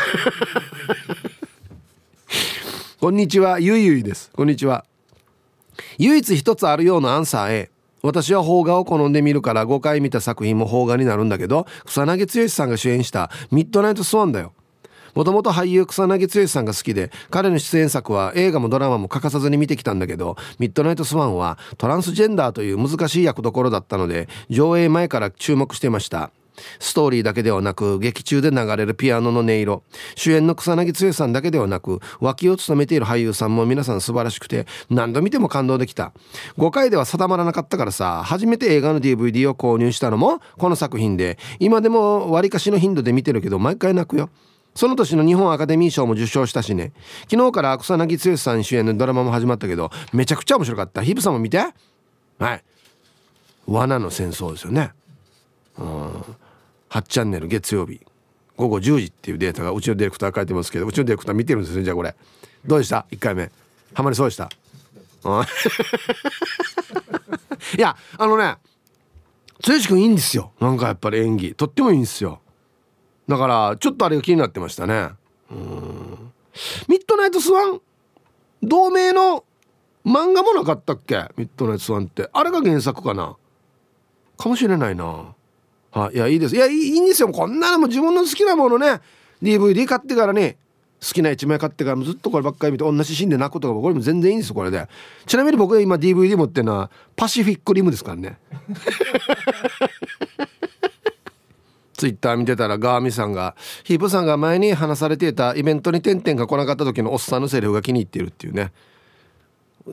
[3.06, 4.32] こんにちはゆいゆいです。
[4.32, 4.84] こんにちは。
[6.00, 7.70] 唯一一つあるようなアンサー A
[8.02, 14.54] 私は邦画を好んで見るから5回見た作品も邦画になるんだけど草薙剛さんが主演したミッドナイトスワンだよ。
[15.14, 26.32] もともと俳優草薙剛さんが好きで彼の出演作は映画もドラマも欠かさずに見てきたんだけどミッドナイトスワンはトランスジェンダーという難しい役どころだったので上映前から注目してました。
[26.80, 29.84] ストーリーだけではなく劇中で流れるピアノの音色。
[30.16, 36.14] 主演の草薙剛さんだけではなく脇を務めている俳優さんも皆さん素晴らしくて何度見ても感動できた。
[36.58, 41.38] 5回では定まらなかったからさ初めて映画の DVD を購入したのもこの作品で。
[41.60, 44.30] 今でもわりかしの頻度で見てるけど毎回泣くよ。
[44.76, 46.92] その年の日本アカデミー賞も受賞したしね。
[47.30, 51.02] 昨日から草薙剛さん主演のドラマも始まったけどめちゃくちゃ面白かった。
[51.02, 51.60] ヒブさんも見て。
[52.40, 52.64] はい。
[53.68, 54.92] 罠の戦争ですよね。
[55.78, 56.24] うん。
[56.90, 58.02] 8チャンネル月曜日。
[58.58, 62.16] 午後10時っていうデータがうちのディレクター書いてますけどうちのディレクター見てるんですねじゃあこれ。
[62.66, 63.52] どうでした？1回目。
[63.94, 64.50] ハマりそうでした？
[67.78, 68.58] いやあのね
[69.66, 70.52] 剛君いいんですよ。
[70.60, 71.56] なんかやっぱり演技。
[71.56, 72.40] とってもいいんですよ。
[73.28, 75.10] だからちょっとあれが気になってましたね。
[75.50, 76.32] うん。
[76.88, 77.82] ミッドナイトスワン？
[78.62, 79.44] 同名の
[80.06, 81.26] 漫画もなかったっけ？
[81.38, 82.30] ミッドナイトスワンって。
[82.32, 83.36] あれが原作かな？
[84.38, 85.34] かもしれないな。
[85.96, 86.56] はい、いやいいです。
[86.56, 87.30] いやいいんですよ。
[87.30, 89.00] こんなのも自分の好きなものね。
[89.42, 90.58] DVD 買ってからね
[91.02, 94.90] 好きな1枚買ってからずっとこればっかり見て同じシーンで泣くとかこれも全然いいんですよこれで。
[95.26, 98.38] ちなみに僕が今 DVD 持ってるのはパシフィックリムですからね。
[101.94, 103.56] ツイッター見てたらガーミさんが
[103.86, 108.74] ヒープさんが前に話されていたイベントに点々が来なかった時のおっさんのセリフが気に入っているっていうね。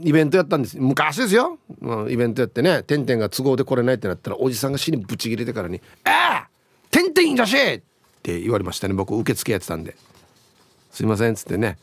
[0.01, 0.79] イベントやったんです。
[0.79, 6.49] 昔ですよ、うん、イベントやってね「てんてんが都合で来れないってなったらおじさんが死にぶち切れてからに「ああ
[6.91, 7.81] てんてんいいだし!」っ
[8.23, 8.95] て言われましたね。
[8.95, 9.97] 僕受付やってたんで
[10.91, 11.79] 「すいません」っつってね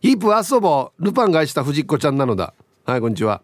[0.00, 1.04] ヒープ遊ぼう。
[1.04, 2.54] ルパンが愛した藤子ちゃんなのだ。
[2.84, 3.42] はいこんにちは。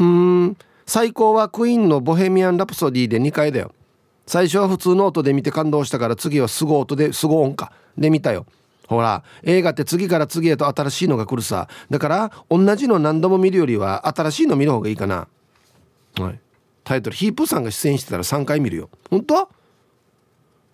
[0.00, 0.56] うん。
[0.86, 3.72] 最高はクイーンの「ボヘミアン・ラプソディ」で2回だよ。
[4.26, 7.72] 最初は普通の音で見て感動したから次はすご音ですご音か。
[7.96, 8.46] で見たよ。
[8.92, 11.68] ほら映画って次から次へと新しいのが来るさ。
[11.90, 15.28] だから同じの何度も見るよりは新しいの見る方がいいかな。
[16.18, 16.40] はい。
[16.84, 18.90] タイトルヒープさんが出演してたら3回見るよ。
[19.10, 19.48] 本当？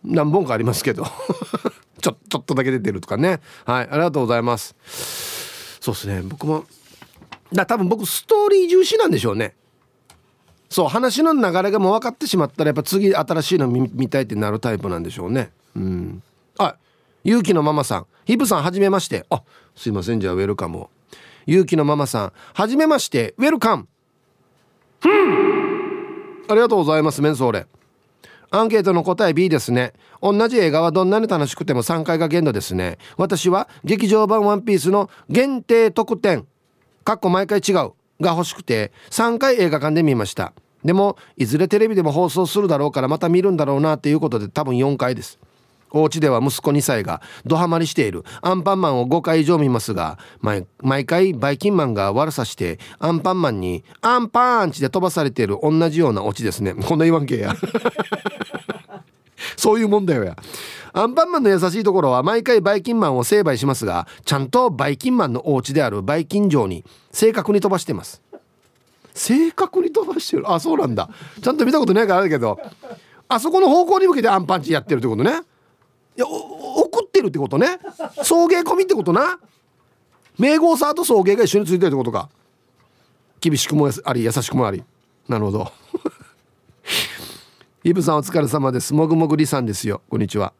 [0.04, 1.04] 何本かありますけど。
[2.00, 3.40] ちょちょっとだけ出てるとかね。
[3.64, 3.88] はい。
[3.90, 4.74] ありがとうございます。
[5.80, 6.22] そうですね。
[6.22, 6.64] 僕も
[7.52, 9.54] だ多分僕ストーリー重視なんでしょうね。
[10.68, 15.50] そう話の流れがもう分かってしまったらやっぱ次新しいの見見たいってなるタイプなんでしょうね。
[15.74, 16.22] うん。
[16.58, 16.76] あ
[17.28, 19.26] 勇気のママさんヒブさんはじめまして。
[19.28, 19.42] あ
[19.76, 20.90] すいませんじゃあウェルカムを。
[21.46, 23.34] 勇気のママさんはじめまして。
[23.36, 23.86] ウェルカム。
[26.48, 27.66] ありがとうございますメンソーレ。
[28.50, 29.92] アンケートの答え B ですね。
[30.22, 32.96] 同じ映画はどんなに楽しくても3回が限度ですね。
[33.18, 36.46] 私は劇場版ワンピースの限定特典。
[37.04, 37.92] かっこ毎回違う。
[38.20, 40.54] が欲しくて3回映画館で見ました。
[40.82, 45.38] でもいずれテレビでも放送するだろうからまた見るんだろうなっていうことで多分4回です。
[45.90, 48.24] お家では息子2歳がドハマりしている。
[48.42, 56.74] アンパンマンを5回以上見ますが毎回バイキンマンが悪さしてアンパンマンにアンパンチで飛ばされている同じようなオチですね。
[56.74, 57.54] こんな言わんけや。
[59.56, 60.36] そういうもんだよや。
[60.92, 68.22] アンパンマンの優しいところは毎回バイキンマンを成敗しますがちゃんとバイキンマンのお家であるバイキン城に正確に飛ばしてます。
[69.14, 70.50] 正確に飛ばしてる？
[70.50, 71.08] あそうなんだ。
[71.42, 72.60] ちゃんと見たことないからあるけど
[73.28, 75.40] あそこの方向に向けてアンパンチやってるってことね。
[76.18, 77.78] いや送ってるってことね。
[78.24, 79.38] 送迎込みってことな。
[80.36, 82.28] 名号サーと送迎が一緒についてるってことか。
[83.40, 84.82] 厳しくもあり優しくもあり。
[85.28, 85.72] なるほど。
[87.84, 88.92] イブさんお疲れ様です。
[88.94, 90.02] もぐもぐりさんですよ。
[90.10, 90.52] こんにちは。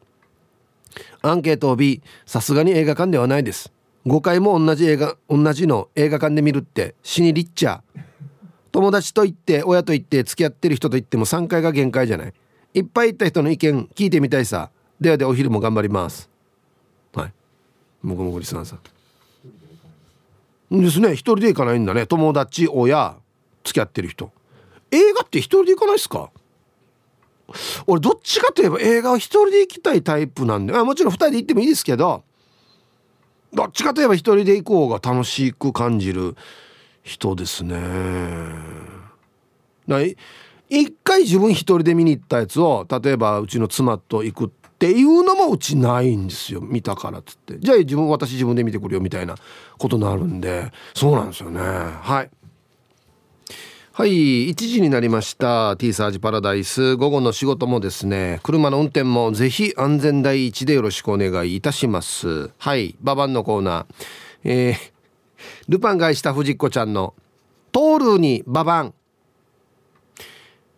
[1.21, 3.73] アンケートを B さすがに映画館ではないです。
[4.05, 7.81] 5回も同じ映画同じの映画館で見るって死にリッチャー。
[8.71, 12.33] 友達と行って親と行って付き合ってる人と行っても3回が限界じゃない。
[12.75, 14.69] いっぱい行った人の意見聞いてみたいさ。
[14.99, 16.29] ではでお昼も頑張ります。
[17.13, 17.33] はい。
[18.01, 20.81] もぐもぐりさんさん。
[20.81, 21.13] ですね。
[21.13, 22.05] 一人で行かないんだね。
[22.05, 23.15] 友達親
[23.63, 24.31] 付き合ってる人。
[24.91, 26.31] 映画って一人で行かないっすか？
[27.87, 30.75] 俺どっちかといえば映画は一人で行きたいタイプなんで。
[30.75, 32.23] あもちろん二人で行ってもいいですけど。
[33.51, 36.35] どっちかといえば一人で行こうが楽しく感じる
[37.01, 37.79] 人ですね。
[39.87, 40.15] ない
[40.69, 46.61] 一回自分一人で見に行ったやつを例えばうちの妻と行くっていうのもうちないんですよ。
[46.61, 47.59] 見たからっつって。
[47.59, 49.35] じゃあ自分私自分で見てくるよみたいな
[49.77, 50.71] ことになるんで。
[50.93, 51.59] そうなんですよね。
[51.59, 52.29] はい。
[53.91, 55.75] はい1時になりました。
[55.75, 56.95] T サージパラダイス。
[56.95, 62.51] 午後の仕事もですね車の運転もぜひ安全第一でよろしくお願いいたします。
[62.57, 63.85] はいババンのコーナー。
[64.45, 64.75] えー、
[65.67, 67.15] ルパンがした藤子ちゃんの
[67.73, 68.93] 「トールにババン」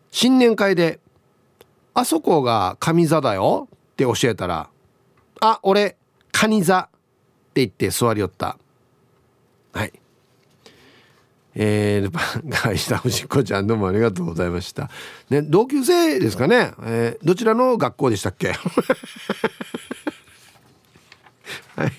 [0.09, 0.99] 新年会で
[1.93, 4.69] 「あそこが上座だよ」って教えたら
[5.41, 5.97] 「あ俺
[6.31, 6.79] カニ座」
[7.51, 8.57] って言って座りよった。
[9.73, 9.93] はい。
[11.53, 14.89] えー、ルパンがした藤子ちゃんどうもありがとうございました。
[15.29, 18.53] ね同級生ですかね、えー、どちらの学校でしたっけ？
[21.75, 21.85] はい。
[21.85, 21.89] あ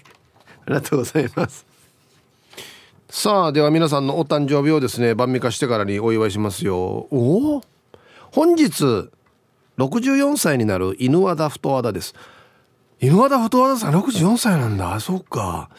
[0.68, 1.66] りがとうございます。
[3.10, 7.08] さあでは皆さんのお誕生日をですね晩御飯してからにお祝いしますよ。
[7.10, 7.62] おお
[8.30, 9.10] 本日
[9.86, 12.14] 64歳になる犬和田太和田です。
[13.00, 15.00] 犬和田太和田さん64歳なんだ。
[15.00, 15.70] そっか。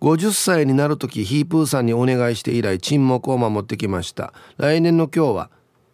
[0.00, 4.34] 50歳になる時ヒープーさんにお願いして以来沈黙を守ってきました。
[4.56, 5.50] 来年の今日は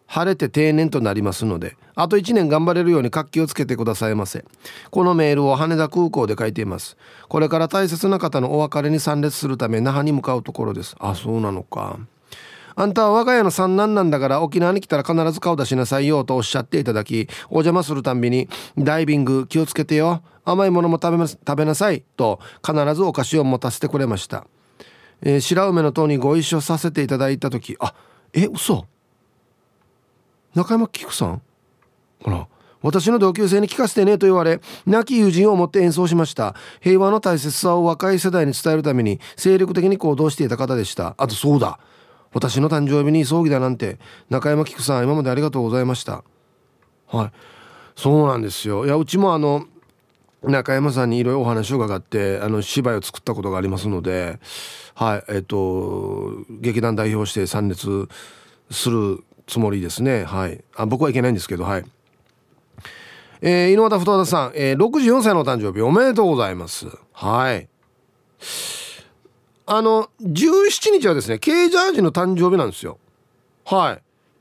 [0.07, 4.44] 晴れて定年となりますのであと1年頑張れるように活気をつけてくださいませ。
[4.90, 6.96] このメールを羽田空港で書いています。
[7.29, 10.96] これから大切な方のお別れに参列するため那覇に向かうところです。
[10.98, 11.98] あそうなのか。
[12.80, 20.22] あんたは我が家の三男なんだから沖縄に来たら必ず顔出しなさいよとおっしゃっていただきお邪魔するたんびにダイビング気をつけてよ。
[20.44, 24.46] 甘いものも食べます食べなさいと必ずお菓子を持たせてくれました、
[25.22, 27.94] えー、白梅の塔にご一緒させていただいた時あ
[28.32, 28.86] え嘘。
[30.54, 31.42] 中山菊さん？
[32.22, 32.46] ほら
[32.80, 36.54] 私の同級生に聞かせてねと言われ亡き友人を持って演奏しました。
[36.80, 41.16] 平和の大切さを若い世代に伝えるために精力的に行動していた方でした。
[41.18, 41.80] あとそうだ。
[42.32, 43.98] 私の誕生日に葬儀だなんて
[44.30, 46.24] 中山菊さん今までありがとうございました。
[47.06, 47.32] はい。
[47.96, 48.86] そうなんですよ。
[48.86, 49.66] いやうちもあの
[50.42, 54.38] 中山さんにいろいろお話を伺ってあの芝居を作ったことがありますので
[54.94, 55.24] はい。
[55.28, 58.08] えっ、と劇団代表して参列
[58.70, 60.24] するつもりですね。
[60.24, 60.62] はい。
[60.76, 61.84] あ僕はいけないんですけどはい。
[63.40, 66.86] えー、井上田太田さん、えー、64歳のお誕生日おめでとうございます。
[67.12, 67.68] はい。
[69.70, 72.98] あの17日はですねケージャージの誕生日なんですよ。
[73.66, 73.92] は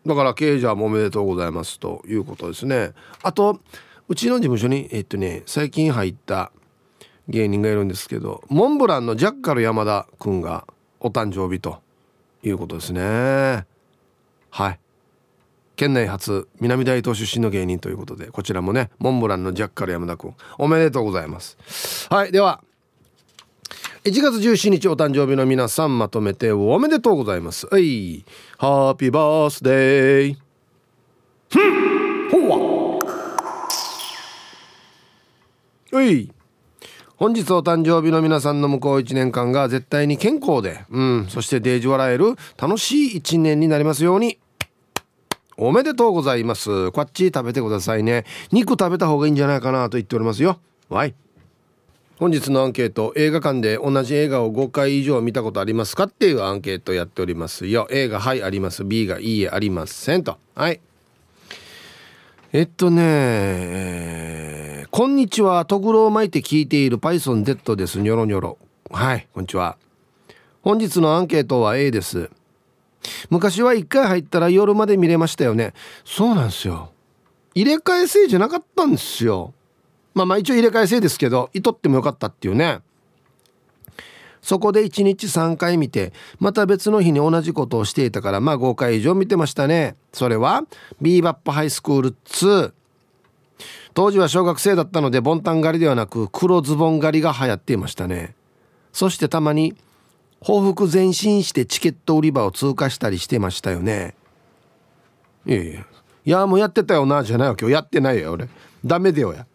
[0.05, 0.07] い。
[0.07, 2.93] だからケージャーもおめでとうございますということですね。
[3.23, 3.59] あと
[4.07, 6.53] うちの事務所にえっとね最近入った
[7.27, 10.65] 芸人がいるんですけどモンブランのジャッカル山田くんが
[11.01, 11.81] お誕生日と
[12.41, 13.65] いうことですね。
[14.49, 14.79] はい。
[15.75, 22.07] 県内初南大東出身の芸人ということでこちらもねモンブランのジャッカル山田くんおめでとうございます。
[22.09, 22.31] はい。
[22.31, 22.63] では
[24.07, 27.67] 1月17日お誕生日の皆さんまとめておめでとうございます。
[27.67, 28.23] はい
[28.57, 30.37] ハッピーバースデー。
[31.49, 32.57] ふんほわ
[35.91, 36.03] は。
[36.05, 36.31] い
[37.17, 44.39] 本日お誕生日の皆さんの向こう1年間が絶対に健康で、うん、そしてデージ笑える楽しい1年になりますように。
[45.57, 46.93] おめでとうございます。
[46.93, 48.23] こっち食べてくださいね。
[48.53, 50.61] 肉食べた方がいいんじゃないかなと言っておりますよ。
[50.87, 51.13] わい
[52.19, 57.87] 本日のアンケート映画館で同じ映画を5回以上見たことありますかっていうアンケートやっておりますよ。
[57.91, 58.83] A がはいあります。
[58.83, 60.81] B がいいえありませんとはい。
[62.53, 65.63] えっとね、えー、こんにちは。
[65.65, 67.99] とぐろを巻いて聞いている PythonZ です。
[67.99, 68.57] ニョロニョロ。
[68.89, 69.77] はいこんにちは。
[70.63, 72.31] 本日のアンケートは A です。
[73.29, 75.75] 昔は1回入ったら夜まで見れましたよね。
[76.03, 76.91] そうなんですよ。
[77.53, 79.53] 入れ替え制じゃなかったんですよ。
[80.17, 82.79] まあまあ一応入れ替え制ですけどいとってもよかったっていうね。
[84.41, 89.95] そこで1日3回見てまた別の日に同じことをしていたからまあ5回以上見てましたね。
[90.13, 90.63] それは
[90.99, 92.73] ビーバップハイスクール2
[93.93, 98.33] 当時は小学生だったのでボンタン狩りではなく黒ズボン狩りが流行っていましたね。
[98.93, 99.75] そしてたまに
[100.39, 104.15] 報復前進してチケット売り場を通過したりしてましたよね。
[105.45, 105.85] いやいやい
[106.25, 108.47] やもうやってたよなじゃないわ今日やってないよ俺。
[108.85, 109.45] ダメだよや。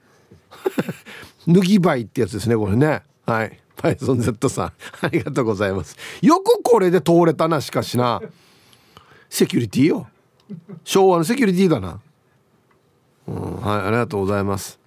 [1.47, 3.03] 脱ぎばいってやつですねこれね。
[3.27, 3.59] はい。
[3.77, 4.73] パイソン Z さん。
[5.03, 5.97] ありがとうございます。
[6.21, 8.21] よくこれで通れたなしかしな。
[9.29, 10.09] セキュリティよ。
[10.85, 11.99] 昭和のセキュリティだな、
[13.27, 14.79] うん、はいありがとうございます。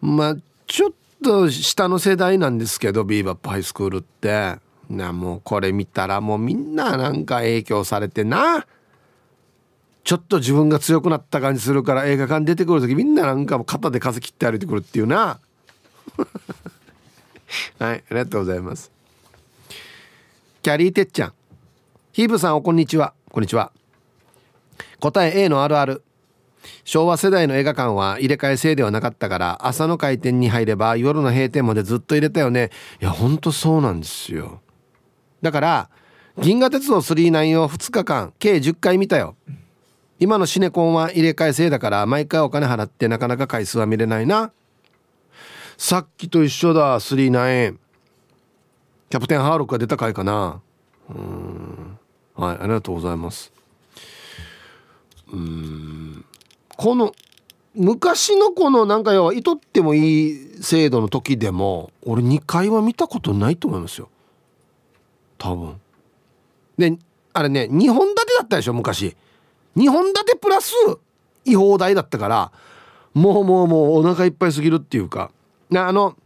[0.00, 4.58] まあちょっと下の世代なんですけどビーバップハイスクールって。
[4.88, 8.66] なもうこれ見たらもうみんななんか影響されてな。
[10.06, 15.40] ちょっと自分が強くなった感じするから映画館出てくる時みんななんかも肩で風切って歩いてくるっていうな。
[17.80, 18.92] はいありがとうございます。
[20.62, 21.32] キャリーてっちゃん。
[22.12, 23.14] ヒーブさんおこんにちは。
[23.32, 23.72] こんにちは。
[25.00, 26.04] 答え A のあるある。
[26.84, 32.70] 昭和世代の映画館は入れ替え制ではなかったから朝の開店に入れば夜の閉店までずっと入れたよね。
[33.02, 34.60] いやほんとそうなんですよ。
[35.42, 35.90] だから
[36.38, 39.34] 銀河鉄道999を2日間計10回見たよ。
[40.18, 44.52] 今のシネコンは入れ替え制だから毎回お金払ってなかなか回数は見れないな。
[45.76, 47.76] さっきと一緒だ39
[49.10, 50.60] キャプテンハーロックが出た回かな。
[51.10, 51.98] うん。
[52.34, 53.52] はいありがとうございます。
[55.32, 56.24] うん。
[56.76, 57.14] この
[57.74, 64.08] 昔のこのなんか要は糸ってもいい制度の時でも俺2回は見たことないと思いますよ。
[65.36, 65.78] 多分。
[66.78, 66.96] で
[67.34, 69.14] あれね2本立てだったでしょ昔。
[69.76, 70.72] 2本立てプラス
[71.44, 72.52] 違法代だったから
[73.14, 75.30] もうもうもうお腹いっぱいすぎるっていうか。
[75.74, 76.16] あの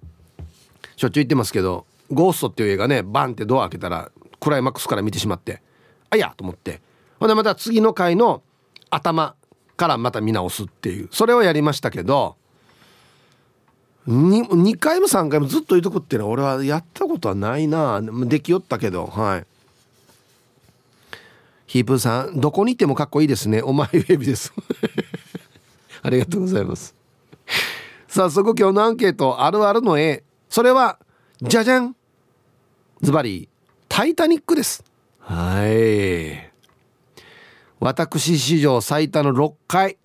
[0.97, 5.63] しょっちゅう言ってますけど「ゴースト」っていう映画ねバンってドア開けたらクライマックスから見てしまって
[6.11, 6.83] あいやと思って。
[7.19, 8.43] ほんでまた次の回の
[8.91, 9.35] 頭
[9.77, 12.37] からまた見直すっていうそれをやりましたけど
[14.09, 19.47] 2, 2回も3回もずっといとくっていうのは俺はやったことはないなできよったけどはい。
[21.71, 23.63] ヒープーさんどこにいてもかっこいいですね。
[23.63, 24.53] お前ウェビです。
[26.03, 26.97] ありがとうございます。
[28.09, 30.25] 早速今日のアンケートあるあるの絵。
[30.49, 30.99] それは
[31.41, 31.95] じゃじゃん。
[33.03, 33.49] ズバリ
[33.89, 34.83] タイタニックです。
[35.21, 36.51] はい。
[37.79, 39.97] 私史上最多の6回。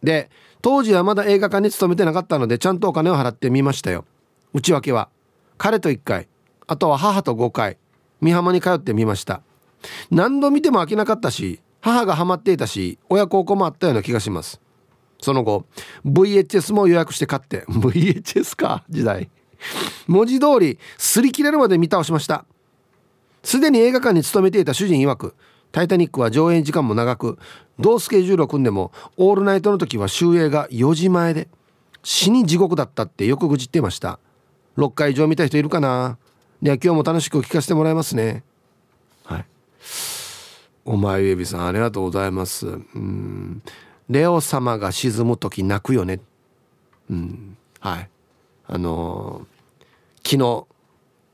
[0.00, 0.30] で
[0.62, 4.04] 当時はまだ映画館に勤めてなかったのでちゃんとお金を払ってみましたよ。
[4.52, 5.08] 内訳は
[5.58, 6.28] 彼と1回。
[6.68, 7.78] あとは母と5回。
[8.22, 9.42] 美浜に通ってみました。
[10.10, 14.60] 何度見ても飽きなかったし母がハマっていたし親孝行もあったような気がします。
[15.20, 15.64] その後
[16.04, 19.30] VHS も予約して買って VHS か時代。
[20.06, 22.44] 文字通り擦り切れるまで見倒しました。
[23.42, 25.34] すでに映画館に勤めていた主人曰く
[25.72, 27.38] 「タイタニック」は上映時間も長く
[27.78, 31.48] 同スケジュールを組んでもオールナイトの時は終映が4時前で
[32.02, 34.18] 死に地獄だったってよく愚痴ってました。
[34.76, 36.18] 6回以上見た人いるかな？
[36.62, 38.44] では今日も楽しく聞かせてもらいますね。
[39.24, 39.46] はい。
[40.84, 42.66] お前エビさんありがとうございます。
[42.66, 43.62] うん。
[44.10, 46.20] レオ様が沈む時泣くよね。
[47.10, 47.56] うん。
[47.80, 48.10] はい。
[48.66, 50.66] あのー、昨日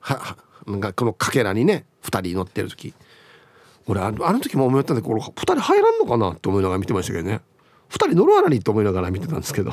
[0.00, 0.36] は
[0.80, 2.94] はこのかけらにね2人乗ってる時。
[3.86, 7.40] 俺あのあの時も思ったんでこれ2人入らんのかなって思いながら見てましたけどね。
[7.90, 9.72] 2人乗るわらにと思いながら見てたんですけど。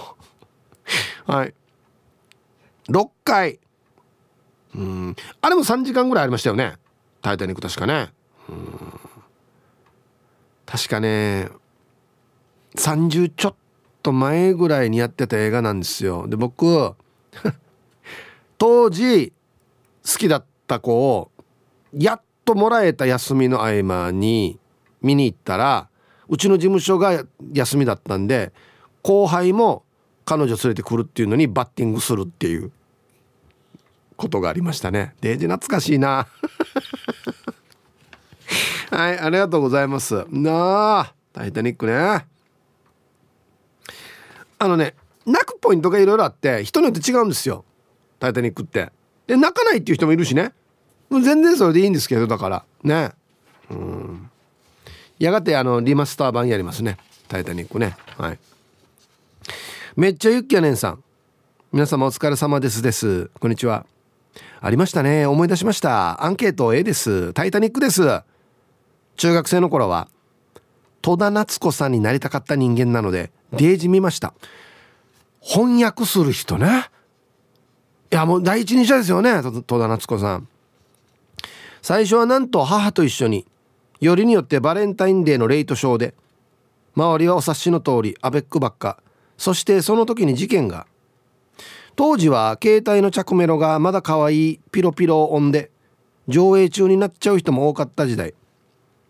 [1.27, 1.53] はい。
[2.89, 3.59] 6回。
[4.75, 5.15] うん。
[5.41, 6.77] あれも3時間ぐらいありましたよね
[7.21, 8.11] 「タイタニック」確かね。
[8.49, 9.06] うん。
[10.67, 11.49] 確かね
[12.75, 13.55] 30ちょっ
[14.03, 16.27] と前ぐらいにやってた映画なんですよ。
[16.27, 16.93] で僕
[18.59, 19.33] 当時
[20.05, 21.31] 好きだった子を
[21.93, 24.59] やっともらえた休みの合間に
[25.01, 25.89] 見に行ったら
[26.29, 28.51] うちの事務所が休みだったんで
[29.01, 29.83] 後輩も
[30.25, 32.71] 彼女連れてくるっていうのにバッティングするっていう
[34.17, 35.15] ことがありましたね。
[35.21, 36.27] デージ懐かしいな。
[38.89, 40.25] はいありがとうございます。
[40.29, 42.25] なあタイタニックね。
[44.59, 47.65] あのね泣くポイントがいろいろあって人によって違うんですよ。
[48.19, 48.91] タイタニックって。
[49.27, 50.53] で泣かないっていう人もいるしね。
[51.11, 52.63] 全然それでいいんですけどだから。
[52.83, 53.11] ね。
[53.69, 54.29] うん。
[55.19, 56.97] やがてあのリマスター版やりますね。
[57.27, 57.97] タイタニックね。
[58.17, 58.39] はい。
[59.97, 61.03] めっちゃユッキャネンさん。
[61.73, 63.29] 皆様お疲れ様ですです。
[63.39, 63.85] こんにちは。
[64.61, 65.25] ありましたね。
[65.25, 66.23] 思い出しました。
[66.23, 67.33] アンケート A です。
[67.33, 68.21] タイタニックです。
[69.17, 70.07] 中学生の頃は
[71.01, 74.33] 戸田夏子さんになりたかった人間なのでデージ見ました。
[75.41, 76.89] 翻訳する人ね。
[78.11, 80.47] いやもう第一人者ですよね戸田夏子さん。
[81.81, 83.45] 最初はなんと母と一緒に
[83.99, 86.13] よりによってバレンタインデーのレイトショーで
[86.95, 89.01] 周りはお察しの通りアベックばっか。
[89.37, 90.87] そしてその時に事件が。
[91.95, 95.71] 当時は携帯の着メロがまだ可愛いピロピロを音で
[96.27, 98.33] 上映中になっちゃう人も多かった時代。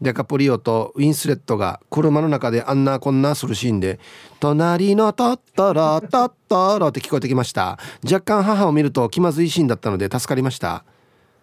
[0.01, 3.99] デカプリオとウィンスレットが車の中であんなこんなするシーンで
[4.39, 7.79] 「隣のタッタラタッタラ」って聞こえてきました。
[8.03, 10.83] 若干母を見ると気まずいシーンだったので助かりました。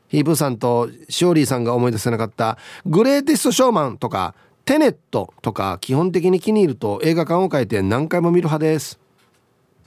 [0.09, 4.35] ヒープーさんとシオリーさんが思い出せなかった「グレーテストショーマン」とか
[4.65, 9.01] 「テネット」とか基本的に気に入ると映画館を変えて何回も見る派です。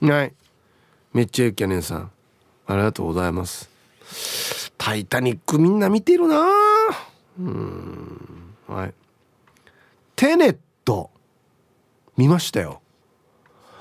[0.02, 0.34] はい。
[1.14, 2.10] めっちゃゆきやねんさん。
[2.66, 3.70] ありがとうございます
[4.76, 6.44] 「タイタニック」みんな見てるな
[7.40, 8.37] うん。
[8.68, 8.94] はい。
[10.14, 11.10] テネット
[12.16, 12.82] 見ましたよ。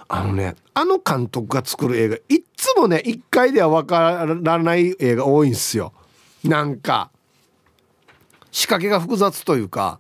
[0.10, 5.94] あのねあの監督が作る映画いっつもね1回では分からない映画多いんすよ。
[6.44, 7.12] なんか
[8.52, 10.00] 仕掛けが複雑というか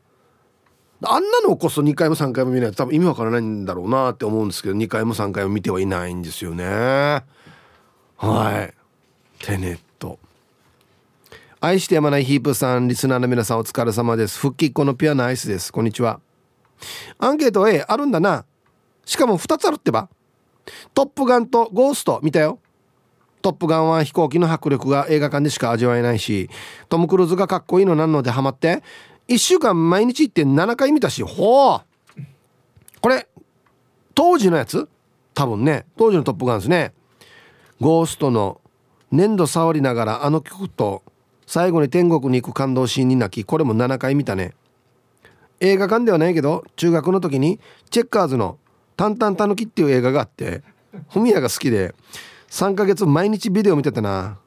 [1.03, 6.65] あんなのこそ2回も3回も見ないと多分意味わからないんだろうなって思うんですけど2回も3回も見てはいないんですよね。
[8.15, 8.73] はい。
[9.43, 10.19] テネット。
[11.67, 14.39] 愛してやまないヒープさんリスナーの皆さんお疲れ様です。
[14.39, 15.73] 復帰っ子のピュアなアイスです。
[15.73, 16.21] こんにちは。
[17.19, 18.45] アンケート A あるんだな。
[19.03, 20.07] しかも2つあるってば。
[20.93, 22.59] トップガンとゴースト見たよ。
[23.41, 26.49] トップガンは飛行機の迫力が映画館でしか味わえないし
[26.87, 28.81] トム・クルーズがかっこいいのなんのでハマって。
[29.27, 31.81] 1週間毎日行って7回見たしほう。
[33.01, 33.27] これ
[34.15, 34.87] 当時のやつ？
[35.33, 35.85] 多分ね。
[35.97, 36.93] 当時のトップガンですね。
[37.81, 38.61] ゴーストの
[39.11, 41.03] 粘土触りながらあの曲と
[41.47, 44.53] 最後に天国に行く感動シーンに泣きこれも7回見たね。
[45.59, 48.59] 映画館ではないけど中学の時にチェッカーズの
[48.95, 50.61] 「タンタンタヌキ」っていう映画があって
[51.09, 51.95] フミヤが好きで
[52.49, 54.37] 3ヶ月毎日ビデオ見てたな。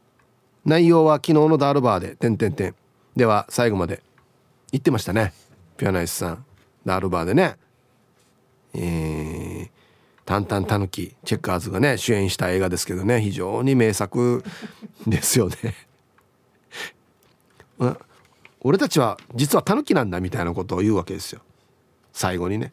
[0.65, 2.75] 内容は昨日のダールバーで点点点
[3.17, 4.03] では最後まで。
[4.73, 5.33] 言ってましたね。
[5.79, 6.45] ピアナイスさん。
[6.85, 7.57] ダールバーでね。
[8.75, 9.69] えー、
[10.25, 13.21] タンタンタヌキチェッカーズがね主演した映画ですけどね。
[13.21, 14.45] 非常に名作
[15.07, 15.90] ですよね。
[18.61, 21.41] 俺たちは実はタヌキなんだみたいなことを言うわけですよ。
[22.13, 22.73] 最後にね。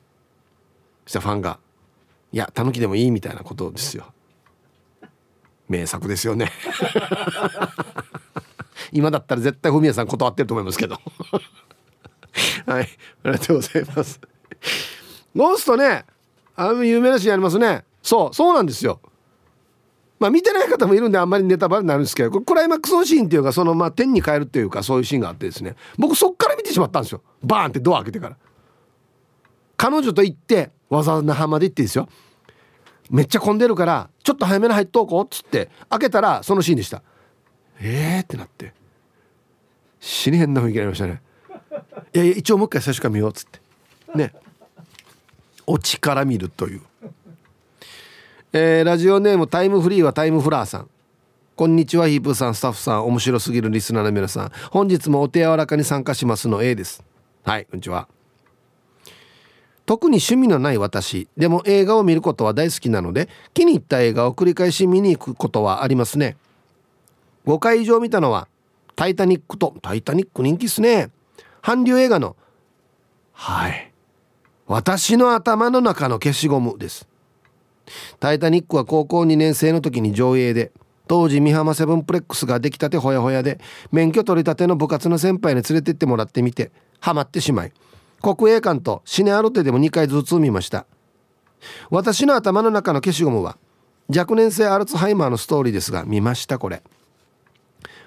[1.06, 1.60] そしたらファンが
[2.34, 4.06] 「いやタヌキでもいい」みたいなことですよ。
[5.70, 6.52] 名作ですよね。
[8.92, 10.98] 今だったら絶対フミヤさん断ってると思いますけど。
[12.66, 12.90] はい。
[13.24, 14.20] ありがとうございます。
[15.36, 16.06] ゴーストね
[16.56, 17.86] あの有名なシーンありますね。
[18.02, 19.00] そうそうなんですよ。
[20.20, 27.22] まあ見てない方もいるんであんまりネタバレになるんですけどクライマックスのシーンっていうかそのまあ天に変えるっていうかそういうシーンがあってですね僕そっから見てしまったんですよ。
[27.44, 28.38] バーンってドア開けてから。
[29.78, 32.10] 彼女と行ってわざわざ那覇まで行ってですよ。
[33.10, 37.04] めっちゃ混んでるからちょっと早めに入っとこうっつって開けたらそのシーンでした。
[37.80, 38.74] えーってなって。
[40.00, 41.22] 死に変な雰囲気になりましたね。
[42.14, 43.60] いやいや一応もう一回最初から見ようっつって。
[44.16, 44.34] ね。
[45.68, 46.82] オチから見るという。
[48.54, 50.90] えー、ラジオネームタイムフリーはタイムフラーさん。
[51.58, 54.52] こんにちはヒープさんスタッフさん面白すぎるリスナーの皆さん。
[54.72, 57.04] 本日もお手柔らかに参加しますの A です。
[57.44, 58.08] はいこんにちは。
[59.86, 61.28] 特に趣味のない私。
[61.36, 66.38] でも映画を見ることは大好きなので気に入った映画を繰り返し見に行くことはありますね。
[67.46, 68.48] 5回以上見たのは
[68.96, 71.10] 「タイタニック」と「タイタニック」人気っすね。
[71.62, 72.38] 韓流映画の
[73.34, 73.92] はい。
[74.68, 77.10] 私の頭の中の消しゴムです。
[78.20, 80.72] タイタニックは高校2年生の時に上映で
[81.08, 83.60] 当時美浜セブンプレックスが出来たてほやほやで
[83.92, 87.72] 免許取り立ての部活の先輩に連れてってもらってみてハマってしまい
[88.22, 90.86] 国営館とシネアロテでも2回ずつ見ました。
[91.90, 93.58] 私の頭の中の消しゴムは
[94.16, 96.82] 若年性アルツハイマーのストーリーですが見ましたこれ。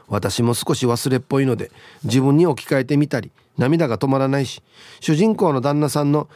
[0.08, 1.70] 私も少し忘れっぽいので
[2.04, 4.60] 自分に置き換えてみたり涙が止まらないし
[4.98, 6.28] 主人公の旦那さんの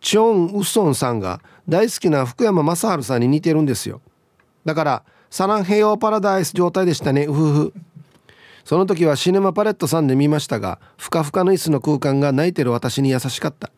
[0.00, 4.00] チョン・ウソンさんが大好きな福山雅治さんに似てるんですよ。
[4.64, 7.26] だからサランヘヨーパラダイス状態でしたね。
[7.26, 7.72] うふふ。
[8.64, 13.70] その時はシネマパレットさんで見ましたがふかふかの椅子の空間が泣いてる私に優しかった。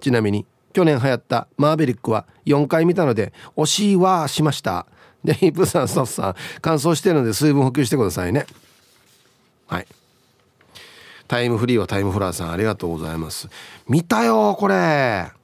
[0.00, 4.86] ちなみに去年流行ったマーベリックは4回見たので惜しいはしました。
[5.24, 8.46] でヒップさんスタッフさん乾燥してるので水分補給してくださいね。
[9.66, 9.86] はい。
[11.26, 13.48] タイムフリーはタイムフラーさんありがとうございます。
[13.86, 15.37] 見たよこれ。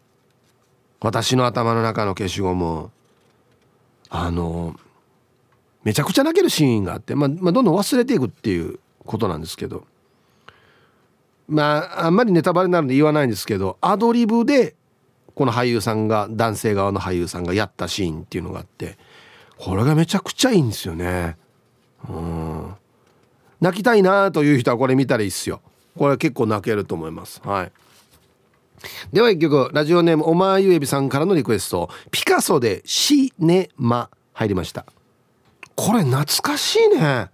[1.04, 2.90] 私の頭の中の消しゴム
[4.08, 4.74] あの
[5.82, 9.84] めちゃくちゃ泣けるシーンがあって、まあ、まあ、どんどん忘れていくっていうことなんですけど
[11.46, 14.76] まああんまりネタバレになるんで言わないんですけどアドリブで
[15.34, 18.96] この俳優さんが男性側の俳優さんがやったシーンっていうのがあって
[19.58, 21.36] これがめちゃくちゃいいんですよね。
[22.08, 22.74] うん
[23.60, 25.60] 泣きたいなという人はこれ見たらいいっすよ。
[25.98, 27.42] これ結構泣けると思います。
[27.44, 27.72] はい。
[29.12, 34.86] では一曲ラジオネームおまゆえびさんからのリクエストピカソでシネマ入りました。
[35.76, 37.30] これ懐かしいね。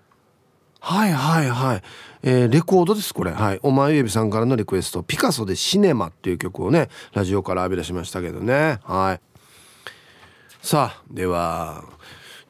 [0.80, 1.82] はいはいはい、
[2.22, 3.32] えー、レコードですこれ。
[3.32, 3.60] はい。
[3.62, 8.80] おまゆえびさんからのリクエストピカソでシネマっていう曲をねラジオから浴び出しましたけどね。
[8.84, 9.20] はい。
[10.62, 11.84] さあでは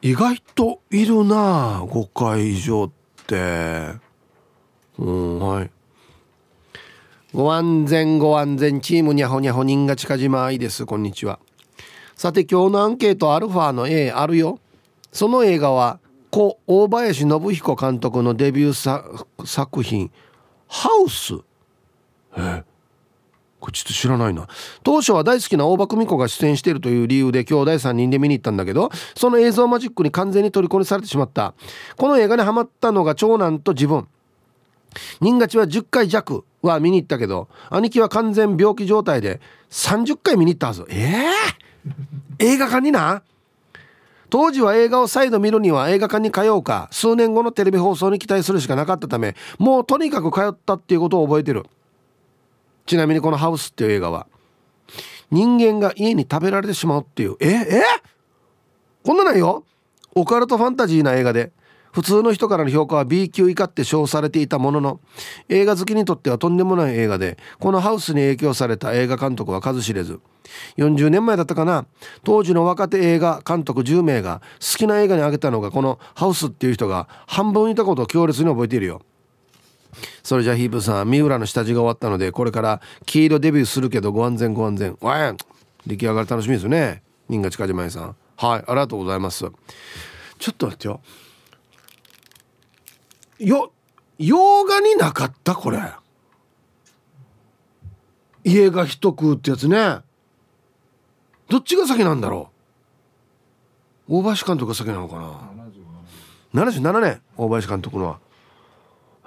[0.01, 2.91] 意外といるな5回以上っ
[3.27, 4.11] て。
[4.97, 5.71] うんはい。
[7.33, 10.85] ご安全ご安全チームにゃほにゃほ人が近島いです。
[10.85, 11.39] こんにちは。
[12.13, 14.59] さて今日のアンケートアルファの A あるよ。
[15.13, 20.11] その映画は故大林信彦監督のデビュー作品
[20.67, 21.35] 「ハウス」
[22.35, 22.65] え？
[23.61, 24.49] これちょっと知らないな。
[24.83, 31.53] 当初は大好きな大場久美子が出演しているという理由で兄弟3人で見に行ったんだけどその映像マジックに完全に虜にされてしまった。
[31.95, 34.05] この映画にハマったのが長男と自分。
[35.21, 36.43] 人勝ちは10回弱。
[36.61, 40.85] は見に行ったけど兄貴は完全病気状態で30回見に行ったはず。
[40.89, 41.23] え
[42.39, 43.23] えー、映画館にな？
[44.29, 46.87] 当時は映画を再度見るには映画館に通うか。
[46.91, 51.65] 数年後のテレビ放送に期待するしかなかったためもうとにかく通ったっていうことを覚えてる。
[52.85, 54.27] ちなみにこの「ハウス」っていう映画は。
[55.31, 57.37] 人間が家に食べられてしまうっていう。
[57.39, 57.47] え？
[57.49, 57.83] え？
[59.05, 59.63] こんなないよ。
[60.13, 61.51] オカルトファンタジーな映画で。
[61.91, 64.99] 普通の人からの評価は B 級以下って称されていたものの
[65.49, 70.19] 映画好きにとってはとんでもない映画でこのハウスに影響された映画監督は数知れず。
[70.77, 71.85] 40年前だったかな。
[72.23, 79.01] 当時の若手映画監督10名が好きな映画に挙げたのがこのハウスっていう人が半分いたことを強烈に覚えているよ。
[80.23, 84.97] それじゃヒープさん三浦の下地が終わったのでこれから黄色デビューするけどご安全ご安全。
[85.01, 85.35] わや
[85.85, 87.03] 出来上がり楽しみですね。
[87.29, 88.15] 新賀近島さん。
[88.37, 89.45] はいありがとうございます。
[90.39, 91.01] ちょっと待ってよ。
[93.45, 93.71] よ
[94.19, 95.79] 洋画になかったこれ。
[98.43, 99.99] 家が一食うってやつね。
[101.49, 102.49] どっちが先なんだろ
[104.07, 104.17] う。
[104.19, 105.15] 大林監督が先なのか
[106.53, 106.63] な。
[106.65, 107.21] 77年。
[107.37, 108.19] 大林監督のは。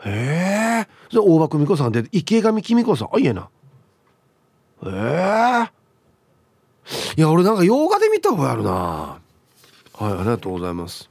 [0.04, 0.88] へえ。
[1.10, 3.08] それ大場久美子さんで池上紀美子さん。
[3.12, 3.48] あいえな。
[4.84, 5.70] へえ。
[7.16, 8.70] いや俺なんか洋画で見た覚えあるな。
[8.70, 9.18] は
[10.00, 11.08] いありがとうございます。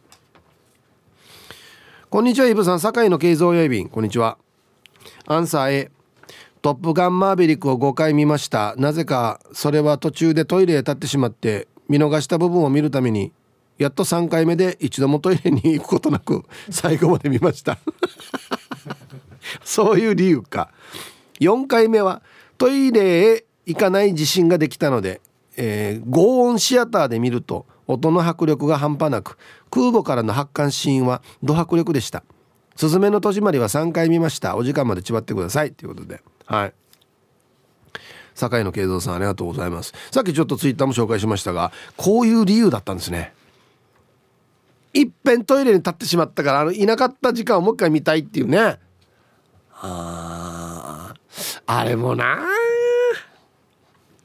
[2.13, 2.79] こんにちはイブさん。
[2.79, 3.89] 堺の慶三やいびん。
[3.89, 4.37] こんにちは。
[5.25, 5.91] アンサー A
[6.61, 8.75] トップガンマーヴェリックを5回見ました。
[8.77, 13.31] なぜかそれは途中でトイレへ立ってしまって見逃した部分を見るために
[13.79, 17.79] やっと3回目で一度もトイレに行くことなく 最後まで見ました。
[19.65, 20.69] そういう理由か。
[21.39, 22.21] 4回目は
[22.59, 25.19] トイレへ行かない自信ができたので、
[25.57, 29.37] えー、合音シアターで見ると音の迫力が半端なく
[29.69, 32.23] 空母からの発艦シーンはド迫力でした
[32.75, 34.55] 「すずめの戸締まり」は3回見ました。
[34.55, 35.71] お時間までちばってください。
[35.71, 36.21] ということで。
[36.45, 36.73] はい。
[38.35, 39.93] 堺野慶三さんありがとうございます。
[40.11, 43.33] さっきちょっとツイッターも紹介しましたがこういう理由だったんですね。
[44.93, 48.79] いっぺんトイレに立ってしまったからあのいなかった時間をもう一回見たいっていうね。
[49.71, 51.13] あ
[51.65, 52.39] あれもな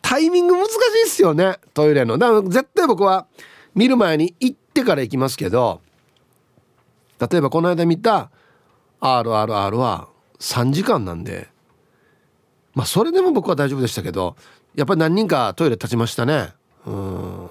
[0.09, 1.59] タイミング難しいっすよね。
[1.74, 2.16] トイレの。
[2.16, 3.26] だから絶対僕は
[3.74, 5.82] 見る前に行ってから行きますけど
[7.20, 8.30] 例えばこの間見た
[9.02, 10.09] 「RRR」は
[10.40, 11.48] 3時間なんで
[12.74, 14.34] まあそれでも僕は大丈夫でしたけど
[14.74, 16.54] やっぱり何人かトイレ立ちましたね。
[16.86, 17.50] うん。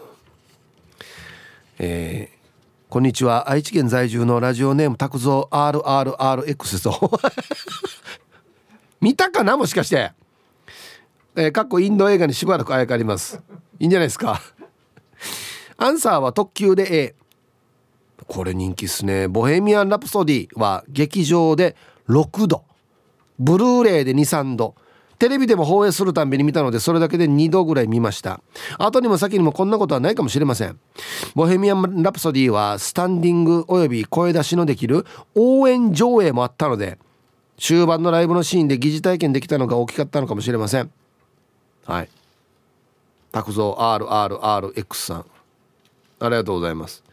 [1.78, 2.38] えー
[2.90, 3.52] こんにちは。
[3.52, 7.20] 愛知県在住のラジオネーム拓蔵 RRRX と。
[9.02, 9.58] 見たかな？
[9.58, 10.14] もしかして。
[11.40, 13.44] えー、かっこインド映画にしばらくあやかります。
[13.80, 14.42] いいんじゃないですか。
[15.78, 17.16] アンサーは特急で A
[18.26, 19.28] これ人気っすね。
[19.28, 21.76] ボヘミアン・ラプソディは劇場で
[22.10, 22.64] 6度。
[23.38, 24.74] ブルーレイで23度。
[25.20, 28.42] テレビでも放映するたんびに見たのでそれだけで2度ぐらい見ました。
[28.80, 30.80] 後にも先にもこんなことはないかもしれません。
[31.36, 36.98] ボヘミアン・ラプソディはスタンディングおよび声出しのできる応援上映もあったので
[37.60, 40.92] 終盤のライブのシーンで疑似体験できたのが大きかったのかもしれません。
[41.88, 42.10] はい。
[43.32, 45.26] 拓蔵 RRRX さん。
[46.20, 47.04] ありがとうございます。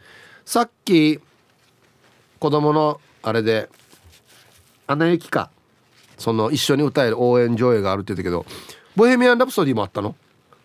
[0.45, 1.19] さっき
[2.39, 3.69] 子供のあれで
[4.85, 5.49] 「アナ雪か」
[6.17, 8.45] その一緒に歌える応援上映があるって言ったけど
[8.95, 10.15] 「ボヘミアン・ラプソディ」もあったの？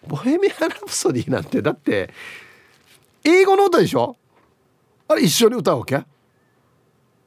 [0.06, 2.12] ボヘミアン・ラプソディなんてだって
[3.24, 4.16] 英語の歌でしょ？
[5.08, 6.04] あれ一緒に歌うわけ？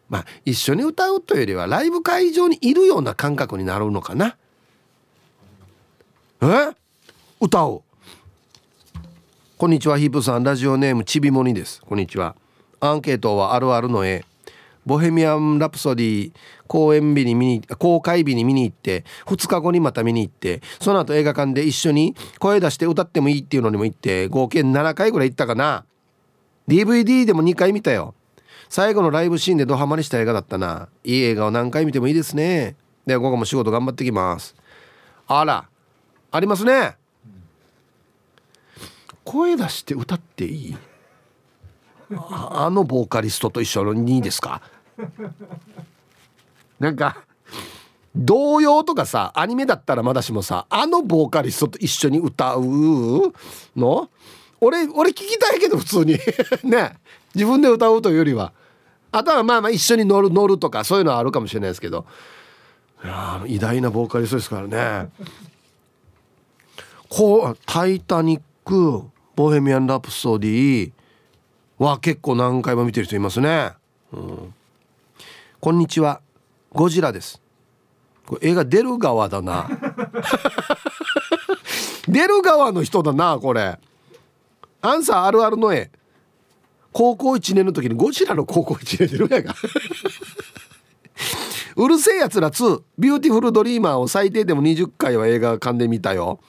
[0.09, 4.37] まあ一緒に歌うというよりはライブ会場にいるような感覚になるのかな？
[6.45, 6.75] え？
[7.39, 7.83] 歌う
[9.57, 10.43] こんにちはヒープさん。
[10.43, 11.81] ラジオネームちびもにです。
[11.81, 12.35] こんにちは。
[12.81, 14.25] アンケートはあるあるの絵。
[14.85, 16.31] ボヘミアン・ラプソディ
[16.67, 25.85] 公演日に見に公開日に見に行って2日後にまた見に行ってその後映画館で一緒に声出して歌ってもいいっていうのにも行って合計7回ぐらい行ったかな。
[26.67, 28.15] DVD でも2回見たよ。
[28.67, 30.89] 最後のライブシーンでドハマりした映画だったな。
[31.05, 32.75] いい映画を何回見てもいいですね。
[33.05, 34.53] では午後も仕事頑張ってきます。
[35.27, 35.69] あら。
[36.33, 36.95] ありますね。
[39.23, 40.77] 声出して歌っていい？
[42.11, 44.61] あのボーカリストと一緒にですか？
[46.79, 47.23] なんか
[48.15, 52.63] 童謡とかさアニメだったらまだしもさあのボーカリストと一緒に歌う
[53.77, 54.09] の？
[54.59, 56.17] 俺俺聞きたいけど普通に。
[56.67, 56.97] ね。
[57.35, 58.53] 自分で歌うというよりは。
[59.11, 62.07] あとはまあまあ一緒に乗る乗るとかそういうのはあるかもしれないですけど。
[63.03, 65.09] いや偉大なボーカリストですからね
[67.15, 69.03] こう「タイタニック」
[69.37, 70.91] 「ボヘミアン・ラプソディ」
[71.77, 73.73] は結構何回も見てる人いますね、
[74.11, 74.51] うん、
[75.59, 76.21] こんにちは。
[76.71, 77.39] ゴジラです。
[78.25, 79.69] これ映画出る側だな。
[82.09, 83.77] 出る側の人だなこれ。
[84.81, 85.91] アンサーあるあるの絵。
[86.91, 89.53] 高校1年の時にゴジラの高校1年出るやが。
[91.77, 96.39] うる星やつら2ビューティフルドリーマーを最低でも20回は映画館で見たよ。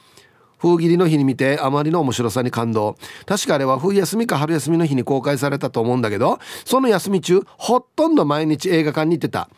[0.64, 2.96] 風切りの日に見てあまりの面白さに感動。
[3.26, 9.50] 確かあれは冬休みか春休みの日に公開されたと思うんだけどその休み中ほとんど毎日映画館に行ってた。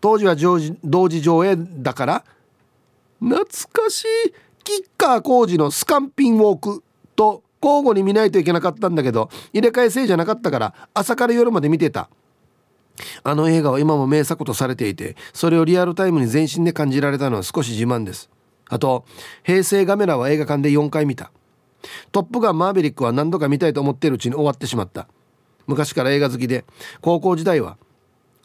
[0.00, 0.34] 当時は
[0.84, 2.24] 同時上映だから
[3.20, 4.06] 懐かしい
[4.64, 6.84] キッカー工事のスカンピンウォーク
[7.16, 12.10] と交互に見ないといけなかったんだけど入れ替え制じゃなかったから朝から夜まで見てた。
[13.22, 18.28] あの映画は今も名作とされていてそれをリアルタイムに全身で感じられたのは少し自慢です。
[18.68, 19.04] あと
[19.42, 21.30] 平成ガメラは映画館で4回見た。
[22.12, 25.08] トップガンマーヴェリックは何度か見たいと思っているうちに終わってしまった。
[25.66, 26.64] 昔から映画好きで
[27.00, 27.76] 高校時代は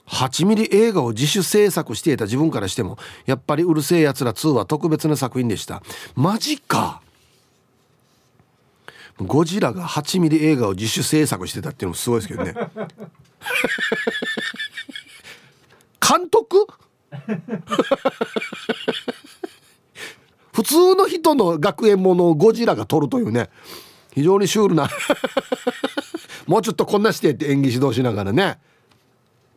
[0.07, 5.81] 8ミリ映画を自主制作していた自分からしてもやっぱりうるせえやつら2は特別な作品でした。
[6.15, 7.01] マジか！
[9.17, 12.53] ゴジラが8ミリ映画を自主制作してたっていうのもすごいですけどね。
[16.01, 16.67] 監督？
[20.53, 23.49] 普通の人の学園ものをゴジラが撮るというね。
[24.13, 24.87] 非常にシュールな。
[26.45, 28.59] もうちょっとこんなしてって演技指導しながらね。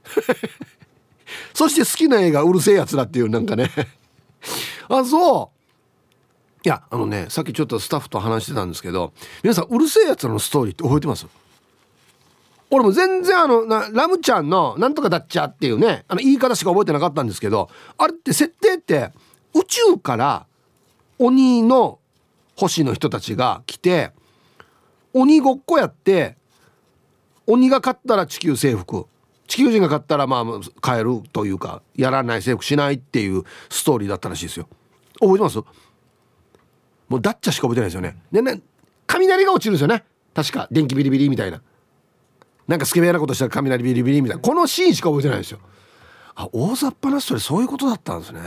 [1.52, 3.70] そして好きな映画うるせえやつだっていうなんかね。
[4.88, 5.56] あそう。
[6.64, 9.12] いやあのねさっきちょっとスタッフと話してたんですけど
[9.44, 11.26] 皆さんうるせえやつらのストーリーって覚えてます？
[12.70, 17.68] 俺も全然あのなラムちゃんの「なんとかだっちゃ」っていうねあの言い方しか覚えてなかったんですけど
[17.98, 19.12] あれって設定って
[19.54, 20.46] 宇宙から
[21.18, 21.98] 鬼の
[22.56, 24.12] 星の人たちが来て
[25.12, 26.36] 鬼ごっこやって
[27.46, 29.06] 鬼が勝ったら地球征服。
[29.46, 30.44] 地球人が勝ったらまあ
[30.82, 34.68] 帰るというかやらない征服しないっていうストーリーだったらしいですよ。
[35.20, 35.58] 覚えてます？
[35.58, 38.16] もうダッチャしか覚えてないですよね。
[38.32, 38.60] でね
[39.06, 40.04] 雷が落ちるんですよね。
[40.34, 41.62] 確か電気ビリビリみたいな。
[42.66, 44.42] なんかスケベなことしたら雷ビリビリみたいな。
[44.42, 45.60] このシーンしか覚えてないですよ。
[46.34, 48.40] あ大雑把なストーリーそういうことだったんですね。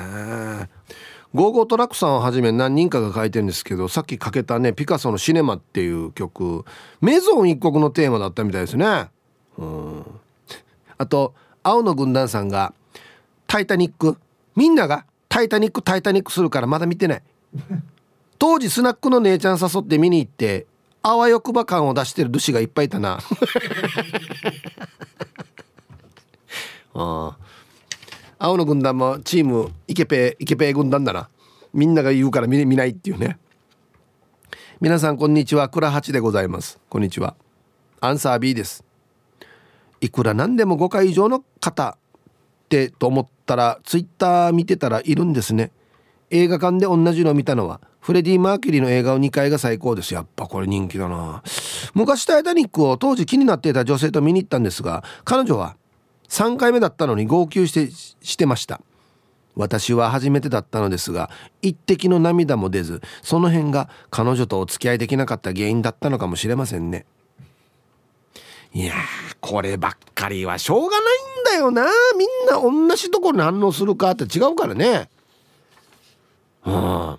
[1.36, 6.66] ゴーゴートラックさんをはじめ何人かが書いてるんですけどさっきかけたねピカソの「シネマ」っていう曲
[7.02, 9.10] めぞん一刻のテーマだったみたいですね。
[9.58, 10.06] うん。
[10.98, 12.74] あと青の軍団さんが
[13.46, 14.18] 「タイタニック」
[14.56, 17.24] みんなが「タイタニックタイタニック」するからまだ見てない。
[18.40, 20.66] 当時スナックの姉ちゃん誘って見に行って
[21.04, 23.20] あわよくば感を出してる主がいっぱいいたな。
[26.96, 27.38] あ あ
[28.42, 31.28] 青の軍団もチームイケペイケペイ軍団だな。
[31.74, 33.38] みんなが言うから見見ないっていうね。
[34.80, 35.68] 皆さんこんにちは。
[35.68, 36.80] 倉八でございます。
[36.88, 37.36] こんにちは。
[38.00, 38.86] アンサー B です。
[40.00, 45.74] いくらなんでも5回以上の方ってと思ったらツイッター見てたらいるんですね。
[46.30, 50.14] 映画館で同じの見たのはフレディ・マーキュリーの映画を2回が最高です。
[50.14, 51.44] やっぱこれ人気だな。
[51.94, 55.76] 昔タイタニックを当時気になっていた女性と見に行ったんですが彼女は
[56.30, 58.82] 3回目だったのに号泣してしてました。
[59.56, 61.30] 私は初めてだったのですが
[61.62, 67.06] 一滴の涙も出ずその辺が彼女とお付き合いできなかった原因だったのかもしれませんね。
[68.72, 68.94] いや
[69.42, 71.88] こればっかりはしょうがないんだよな。
[72.18, 75.10] みんな同じところに反応するかって違うからね。
[76.66, 77.18] うん。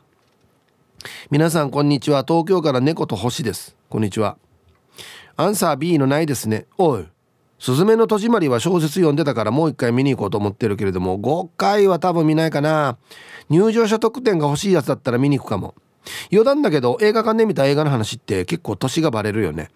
[1.30, 2.24] 皆さんこんにちは。
[2.26, 3.74] 東京から猫と星です。
[3.88, 4.36] こんにちは。
[5.36, 6.66] アンサー B のないですね。
[6.78, 7.06] おい。
[7.60, 12.96] すずめの戸締まりは小説読んでたからもう一回見に行こうと思ってるけれども5回は多分見ないかな。
[13.50, 15.74] 入場者特典が欲しいやつだったら見に行くかも。
[16.32, 19.68] 余談だけど映画館で見た映画の話って結構年がバレるよね。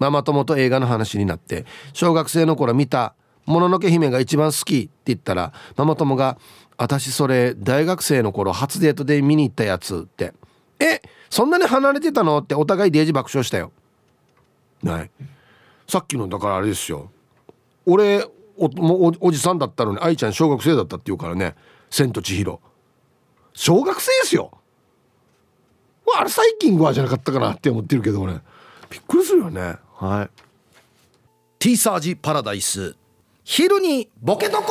[0.00, 3.14] ママ友と映画の話になって小学生の頃見た
[3.46, 6.38] 「もののけ姫が一番好き」って言ったらママ友が
[6.76, 10.32] 「私それ大学生の頃初デートで見に行ったやつ」って
[10.80, 11.00] 「え
[11.30, 13.70] そんなに離れてたの?」ってお互いデージ爆笑したよ。
[14.84, 15.10] はい。
[15.86, 17.11] さっきのだからあれですよ。
[17.86, 18.24] 俺
[18.56, 21.54] おおおじさんだったのに愛ちゃん小学生だったって言うからね
[21.90, 22.60] 「千と千尋」
[23.54, 24.50] 小学生ですよ。
[26.14, 28.34] あれ最近はじゃなかったかなって思ってるけど俺
[28.90, 29.76] びっくりするよね。
[29.94, 30.30] はい。
[31.58, 32.96] ティーサージパラダイス。
[33.44, 34.64] 昼にボケとこ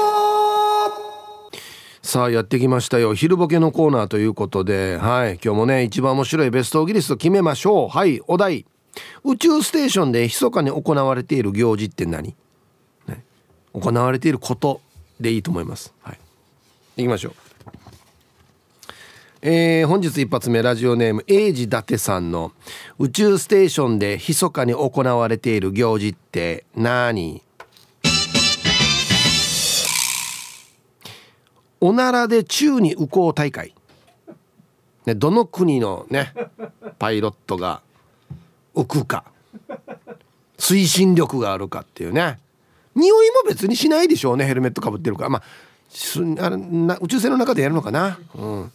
[2.02, 3.14] さあやってきましたよ。
[3.14, 5.40] 昼ボケのコーナーということではい。
[5.44, 7.90] 今日もね一番面白いベストギリスト決めましょう。
[7.90, 8.66] はいお題。
[9.24, 12.36] 宇宙ステーションで密かに行われている行事って何、ね、
[13.74, 14.82] 行われていること
[15.20, 15.94] でいいと思います。
[16.02, 16.20] はい。
[16.98, 17.34] 行きましょう。
[19.44, 22.52] えー、本日一発目ラジオネーム英治伊達さんの
[23.00, 27.42] 宇宙ステーションで密かに行われている行事って何？
[31.80, 33.74] おならで宙に浮こう大会。
[35.08, 36.34] ね、どの国のね
[37.00, 37.82] パイロットが
[38.76, 39.24] 浮くか。
[40.60, 42.40] 推進力があるかっていうね。
[42.96, 45.30] 匂いも別にしないでしょうねヘルメットかぶってるから。
[45.30, 45.44] まあ
[46.40, 48.72] あれな宇宙船の中でやるのかな、うん、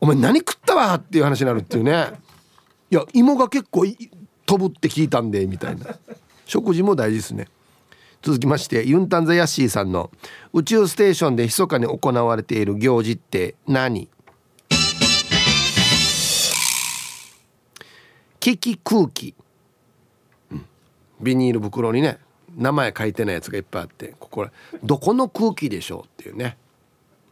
[0.00, 2.12] お前何食ったわっていう話になるっていうね。
[2.90, 3.84] いや芋が結構
[4.46, 5.86] 飛ぶって聞いたんでみたいな。
[6.46, 7.48] 食事も大事ですね。
[8.22, 10.12] 続きましてユンタンザヤッシーさんの
[10.52, 14.08] 宇宙ステーションで密かに行われている行事って何？
[18.38, 19.34] 機器空気、
[20.52, 20.66] うん、
[21.20, 22.18] ビニール袋にね。
[22.56, 24.46] 名前書いてないやつがいっぱいあってここ
[24.82, 26.56] どこの空気でしょうっていうね。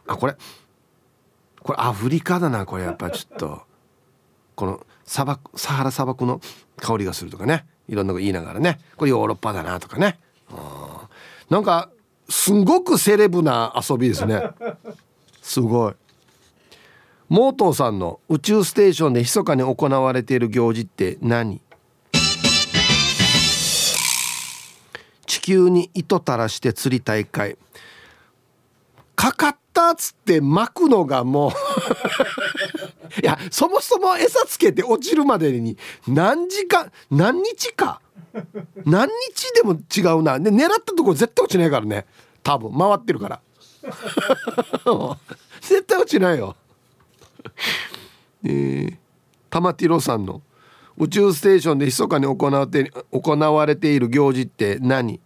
[0.06, 0.36] あこれ
[1.62, 3.62] これアフリカだなこれやっぱちょっと。
[4.54, 6.40] この砂漠サハラ砂漠の
[6.76, 7.64] 香りがするとかね。
[7.88, 8.78] いろんなこと言いながらね。
[8.96, 10.20] これヨーロッパだなとかね。
[11.48, 11.90] なんか
[12.28, 14.50] すごくセレブな遊びですね。
[15.42, 15.94] すごい。
[17.28, 21.60] モートーさんの宇宙ステーションで密かに行われている行事って何？
[25.30, 27.56] 地球に糸垂らして釣り大会。
[29.14, 31.50] かかったっつって巻くのがもう。
[33.22, 35.78] いやそもそも餌つけて落ちるまでに
[36.08, 38.00] 何時間何日か？
[38.84, 40.36] 何日でも違うな。
[40.40, 42.06] で狙ったとこ絶対落ちないからね。
[42.42, 42.76] 多分。
[42.76, 43.40] 回ってるから。
[45.60, 46.56] 絶対落ちないよ。
[48.42, 48.96] えー、
[49.48, 50.42] 玉ティロさんの。
[51.00, 55.18] 宇宙ステーションで密かに行われて行われている行事って何？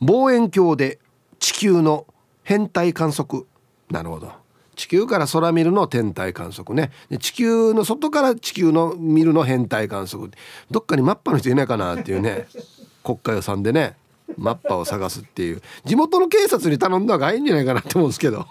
[0.00, 1.00] 望遠鏡で
[1.40, 2.06] 地球の
[2.44, 3.44] 変態観測。
[3.90, 4.30] なるほど。
[4.76, 6.92] 地球から空見るの天体観測ね。
[7.18, 10.30] 地球の外から地球の見るの変態観測。
[10.70, 12.46] どっかにマッパの人いないかなっていうね。
[13.02, 13.96] 国家予算でね
[14.36, 15.62] マッパを探すっていう。
[15.84, 18.46] 地元の警察に頼んだ方がいいんじゃないかなと思うんですけど。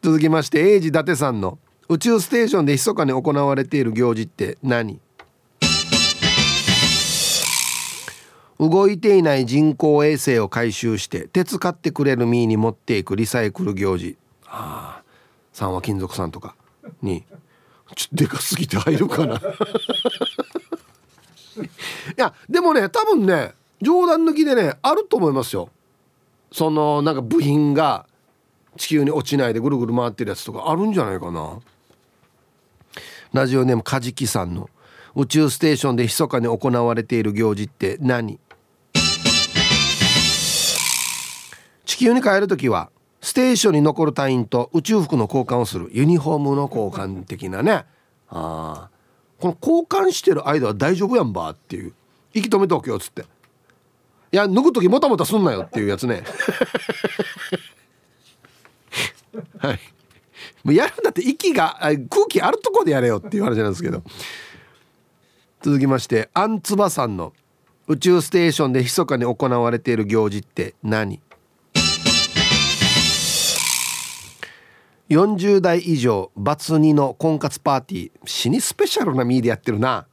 [0.00, 5.00] 続きまして英治伊達さんの宇宙ステーションで密かに行われている行事って何？
[8.60, 14.16] 動いていない人工衛星を回収して鉄買ってくれるミーに持っていくリサイクル行事。
[14.46, 15.04] ああ。
[15.52, 16.54] 三和金属さんとか。
[17.02, 17.24] に。
[17.96, 19.36] ちょっとでかすぎて入るかな。
[19.36, 19.40] い
[22.16, 25.70] やでもね多分ね冗談抜きでねあると思いますよ。
[26.52, 28.06] そのなんか部品が
[28.78, 31.58] 地球に落ちないでぐるぐる回ってるやつとかあるんじゃないかな。
[33.34, 34.70] ラジオネームカジキさんの。
[35.14, 38.38] 宇宙ステーションで密かに行われている行事って何？
[41.84, 45.90] 地球に帰る時はステーションに残る隊員と宇宙服の交換をする。
[45.92, 47.84] ユニフォームの交換的なね。
[48.30, 48.88] あ
[49.38, 51.92] この交換してる間は大丈夫やんばっていう。
[52.32, 53.22] 息止めておけよっつって。
[54.30, 56.22] いや脱ぐ時もたもたすんなよっていうやつね。
[59.58, 59.80] はい。
[60.62, 64.02] もうやるんだって息が空気あるとこでやれよっていう話なんですけど。
[65.60, 67.32] 続きましてアンツバさんの
[67.88, 71.20] 宇宙ステーションで密かに行われている行事って何
[75.08, 78.10] ？40代以上バツ2の婚活パーティー。
[78.26, 80.06] 死にスペシャルなミーでやってるな、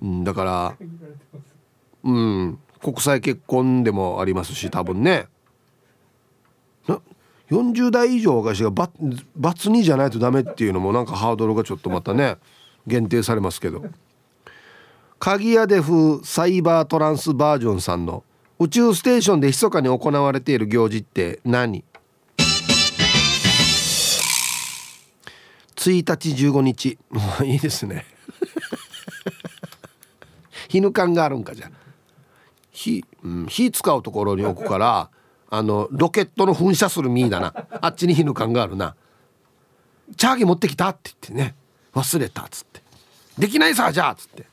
[0.00, 0.76] うん、だから
[2.04, 2.58] うん。
[2.80, 5.26] 国際結婚でもありますし多分ね。
[7.50, 8.90] 40代以上若い人がバ
[9.36, 12.36] バツ2じゃないとダメっていうのもなんかハードルがちょっとまたね
[12.86, 13.84] 限定されますけど。
[15.18, 18.22] 鍵屋で風サイバートランスバージョンさんの
[18.58, 21.84] 宇宙ステーションで密かに行われている行事って何
[25.76, 26.98] ？1日15日
[27.44, 28.04] いいですね。
[30.68, 31.70] 日ぬ感があるんかじゃ。
[32.72, 35.10] 火、うん、火使うところに置くから
[35.48, 37.54] あのロケットの噴射するミーだな。
[37.80, 38.94] あっちに日ぬ感があるな。
[40.16, 41.54] チャーギ持ってきたって言ってね。
[41.94, 42.82] 忘れたっつって。
[43.38, 44.44] できないさじゃあっつって。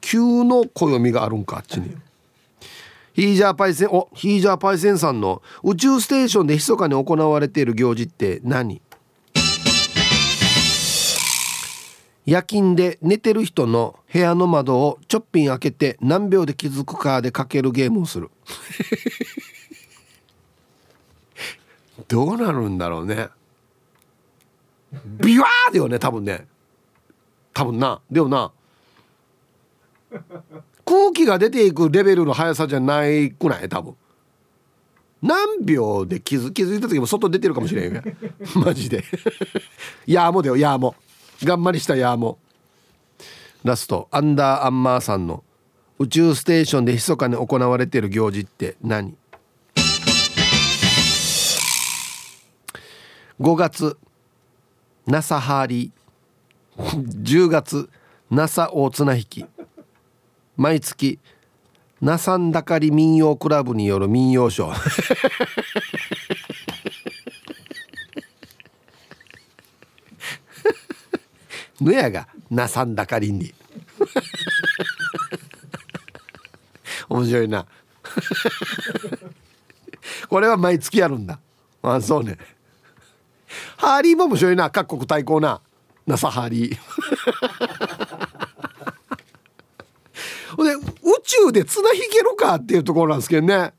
[0.00, 1.96] 急の暦があるんかあっちに。
[3.14, 8.82] ヒージャーパイセンおヒージャーパイセンさんの宇宙ステーションで密かに行われている行事って何？
[12.26, 18.30] 夜勤で寝てる人の部屋の窓をちょっぴん開けて何秒で気づくかでかけるゲームをする。
[22.08, 23.28] どうなるんだろうね。
[25.20, 26.46] ビワーだよね多分ね。
[27.52, 28.00] 多分な。
[28.10, 28.52] でもな。
[30.84, 33.68] 空気が出ていくレベルの速さじゃないくない？
[33.68, 33.94] 多分。
[35.22, 38.02] 何秒で気づ気づいた時も外出てるかもしれんよ
[38.64, 39.02] マジで。
[40.06, 40.94] やーもだよやーも
[41.42, 42.38] 頑張りしたやーも
[43.64, 44.08] ラスト。
[44.12, 45.42] アンダーアンマーさんの。
[45.98, 49.16] 宇宙ステーションで密かに行われている行事って何？
[53.40, 53.96] ?5 月
[55.06, 55.96] NASA ハーリー。
[56.78, 57.88] 10月
[58.30, 59.46] NASA 大綱引き。
[60.56, 61.18] 毎月
[62.00, 65.06] ナサンダカリ民謡クラブによる民謡ショー。
[71.80, 73.54] ぬやがなさんだかりに。
[77.08, 77.66] 面白いな。
[80.28, 81.38] これは毎月やるんだ。
[81.82, 82.36] あそうね。
[83.76, 84.70] ハーリーも面白いな。
[84.70, 85.60] 各国対抗な。
[86.06, 86.76] ナサハーリー
[90.66, 90.80] で宇
[91.22, 93.72] 宙で綱引けるかっていうところなんですけどね。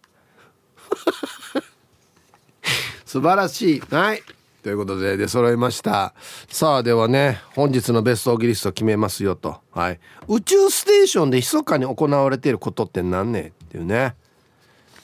[3.05, 3.79] 素晴らしい。
[3.89, 4.23] はい。
[4.63, 6.13] ということで出揃いました。
[6.49, 9.61] さあではね本日のベストオギリスト決めますよと。
[9.71, 9.99] はい。
[10.27, 14.15] 宇宙ステーションで密かに行われていることって何ねっていうね。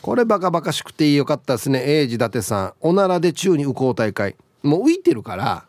[0.01, 1.81] これバカバカしくてよかったですね。
[1.85, 2.73] 英治伊達さん。
[2.81, 4.35] おならで宙に浮こう大会。
[4.63, 5.65] もう浮いてるから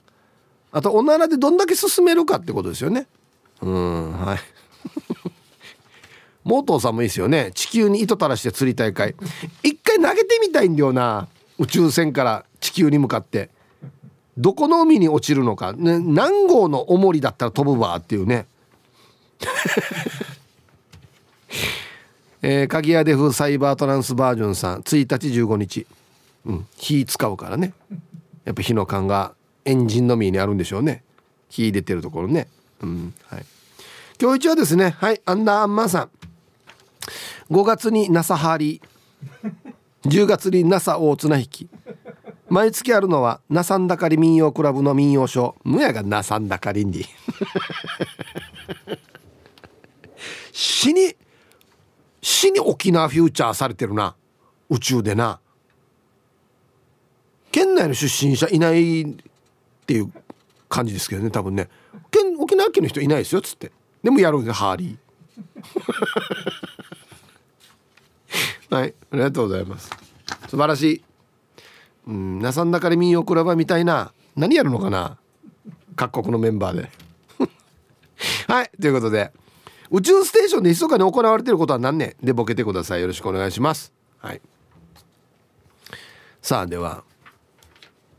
[0.72, 3.06] あとおならでどんだけ進めるかってことですよね。
[3.62, 4.38] うんはい。
[6.42, 7.52] モートーさんもいいですよね。
[7.54, 9.14] 地球に糸垂らして釣り大会。
[9.62, 11.28] 一回投げてみたいんだよな。
[11.58, 13.50] 宇宙船から地球に向かって。
[14.36, 18.46] どこの海に落ちるのか、ね、何号の重りだったら飛ぶわっていうね。
[22.42, 24.80] えー、鍵屋デフサイバートランスバージョンさん。
[24.80, 25.86] 1日15日、
[26.44, 27.72] うん、火使うからね。
[28.44, 29.34] やっぱ火の管が
[29.64, 31.02] エンジンのみにあるんでしょうね。
[31.48, 32.48] 火出てるところね。
[32.82, 33.14] うん。
[33.26, 33.46] はい。
[34.20, 36.10] 今日一はですねはいアンダーアンマーさん。
[37.50, 41.68] 5月に NASA ハーリー10月に NASA 大綱引き。
[42.48, 45.54] 毎月あるのはナサンダカリ民謡クラブの民謡ショー。
[45.64, 47.06] むやがナサンダカリンディ
[50.52, 51.16] 死に
[52.20, 54.14] 死に沖縄フューチャーされてるな。
[54.70, 55.40] 宇宙でな。
[57.54, 59.06] 県内の出身者いないっ
[59.86, 60.12] ていう
[60.68, 61.68] 感じですけどね多分ね。
[62.10, 63.70] 県沖縄県の人いないですよっつって。
[64.02, 68.74] でもやるんですハーリー。
[68.74, 69.88] はいありがとうございます。
[70.48, 71.04] 素晴らしい。
[72.08, 74.12] うんなさんだかり民謡クラブみたいな。
[74.34, 75.16] 何やるのかな。
[75.94, 76.90] 各国のメンバーで。
[78.52, 79.32] はいということで。
[79.92, 83.00] 宇宙ステーションで密かに行われてることは何年でボケてください。
[83.00, 83.92] よろしくお願いします。
[84.18, 84.42] はい。
[86.42, 87.04] さあでは。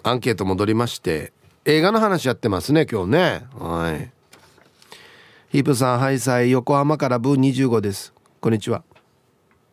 [0.08, 1.34] アンケート戻りまして
[1.66, 3.42] 映画の話やってますね今日ね。
[3.58, 4.12] はい。
[5.50, 8.14] ヒープさんハイサイ横浜からブー25です。
[8.40, 8.84] こんにちは。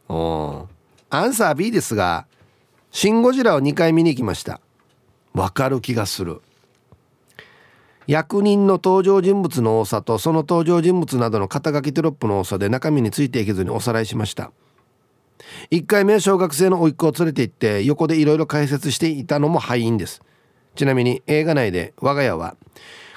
[0.08, 0.68] お
[1.10, 2.26] アンサー B ですが
[2.90, 4.62] シン・ゴジラを2回見に行きました。
[5.34, 6.40] わかる気がする。
[8.06, 14.50] 役人の登場人物の多さとその登場人物などの肩書きテロップの多さで中身についていけずにおさらいしました
[15.70, 20.22] 1回目小学生の甥っ子を連れて行って横でいろいろ解説していたのも敗因です。
[20.74, 22.56] ちなみに映画内で我が家は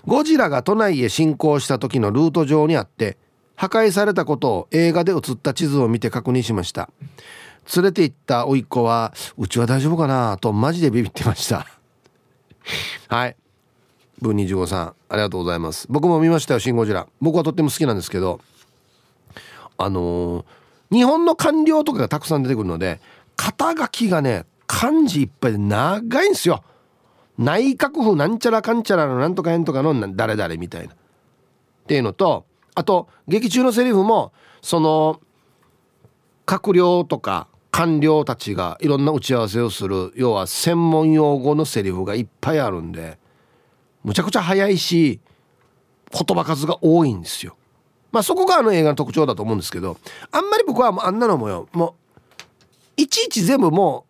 [0.05, 3.17] ゴジラが都内へ侵攻した時のルート上にあって
[3.55, 6.89] 破壊されたことを映画で映った地図を見て確認しました。
[7.75, 11.65] 連れて行った甥っ子はうちは大丈夫かなとマジでビビってました。
[13.07, 13.35] はい。
[14.21, 15.87] ブン25さんありがとうございます。
[15.89, 18.39] 僕も見ましたよ「シン・ゴジラ」僕はとっても好きなんですけど
[19.77, 20.45] あのー、
[20.91, 23.01] 日本の官僚とかがたくさん出てくるので
[23.35, 26.63] 肩書きがね漢字いっぱいで長いんですよ
[27.37, 30.97] 内閣府なんちゃらかんちゃらのなんとかへんとかの誰々みたいなっ
[31.87, 34.31] ていうのとあと劇中のセリフも
[34.61, 35.21] その
[36.45, 43.17] 閣僚とか官僚たちがいろんな打ち合わせをする要は専門用語のセリフがいっぱいあるんで
[44.03, 45.19] むちゃくちゃ早いし
[46.11, 47.57] 言葉数が多いんですよ。
[48.15, 49.97] まあそこがあの映画の特徴だと思うんですけど
[50.31, 51.95] あんまり僕はあんなのもよも
[52.97, 54.05] ういちいち全部も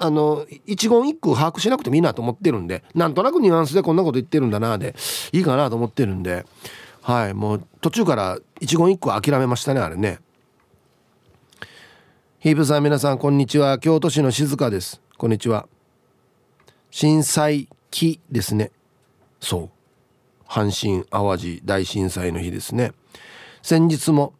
[0.00, 4.94] うあの一言一句把握しなくてもいいなと思ってるんでなんとなくニュアンスでこんなこと言ってるんだなで
[5.30, 6.46] いいかなと思ってるんで
[7.02, 10.18] はいもう途中から一言一句諦めましたねあれね。
[12.38, 13.78] ヒープさん皆さんこんにちは。
[13.78, 15.02] 京都市の静香です。
[15.18, 15.68] こんにちは。
[16.90, 18.72] 震災期ですね。
[19.38, 19.70] そう。
[20.48, 22.92] 阪神・淡路大震災の日ですね。
[23.62, 24.34] 先日も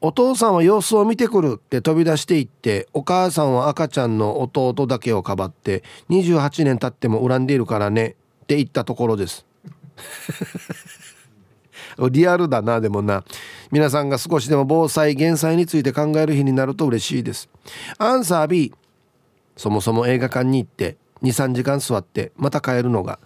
[0.00, 9.46] お父さんは様子を見てくるって飛び出していってお母さんは赤ちゃんの弟だけをかばって28年経っても恨んでいるからねって言ったところです。
[12.10, 13.24] リアルだなでもな。
[13.70, 17.48] 皆さんが少しでも防災減災について考える日になると嬉しいです。
[17.96, 18.74] アンサー B
[19.56, 23.18] そもそも映画館に行って23時間座ってまた帰るのが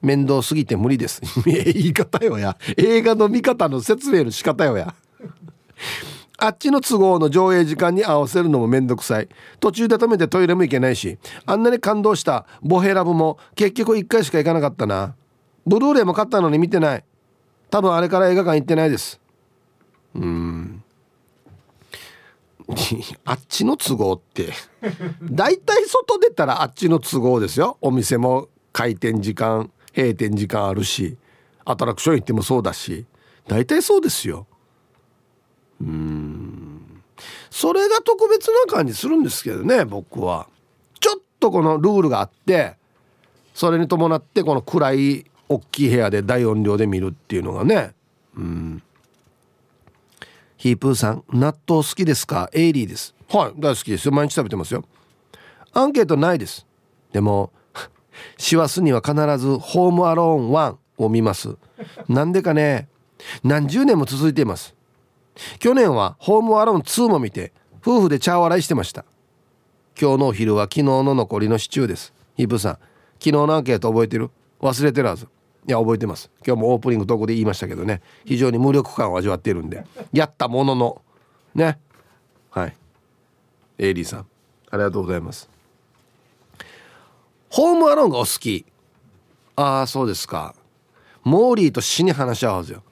[0.00, 1.20] 面倒すぎて無理です。
[1.44, 2.56] 言い方よや。
[2.76, 4.94] 映画の見方の説明の仕方よや。
[6.40, 9.28] あっちの都合の上映時間に合わせるのもめんどくさい。
[9.58, 11.18] 途中で止めてトイレも行けないし。
[11.46, 15.14] あんなに感動したボヘラブも結局1回しか行かなかったな。
[15.66, 17.04] ブルーレイも買ったのに見てない。
[17.70, 19.20] 多分あれから映画館行ってないです。
[20.14, 20.84] うん。
[23.24, 24.52] あっちの都合って。
[25.22, 27.78] 大体外出たらあっちの都合ですよ。
[27.80, 29.70] お店も開店時間。
[30.00, 31.16] 閉店時間あるし
[31.64, 33.04] アトラクション行ってもそうだし
[33.46, 34.46] 大体そうですよ。
[35.80, 37.02] うん。
[37.50, 40.48] それが特別な感じするんですけどね僕は。
[41.00, 42.76] ちょっとこのルールがあって
[43.54, 47.94] それに伴ってこの暗い大きい部屋で大音量で見るっていうのがね
[48.36, 48.82] うん。
[50.56, 52.50] ヒープーさん納豆好きですか？
[52.52, 53.14] エイリーです。
[53.28, 54.12] はい大好きですよ。
[54.12, 54.84] 毎日食べてますよ。
[55.72, 56.66] アンケートないです。
[57.12, 57.52] でも
[58.36, 61.56] 師走には必ずホームアローン1を見ます。
[62.08, 62.88] なんでかね。
[63.42, 64.74] 何十年も続いています。
[65.58, 69.04] 去年はホームアローン2も見て夫婦で茶笑いしてました。
[70.00, 72.12] 今日のお昼は昨日の残りのシチューです。
[72.36, 74.30] ヒープーさん昨日のアンケート覚えてる？
[74.60, 75.26] 忘れてるはず。
[75.66, 76.30] いや覚えてます。
[76.46, 78.00] 今日もオープニングトークで言いましたけどね。
[78.24, 79.84] 非常に無力感を味わっているんで。
[80.12, 81.02] やったものの。
[81.54, 81.78] ね。
[82.50, 82.76] はい。
[83.78, 84.26] エイリーさん
[84.70, 85.50] ありがとうございます。
[87.50, 88.64] ホームアローンがお好き。
[89.56, 90.54] ああそうですか。
[91.24, 92.82] モーリーと死に話し合わずよ。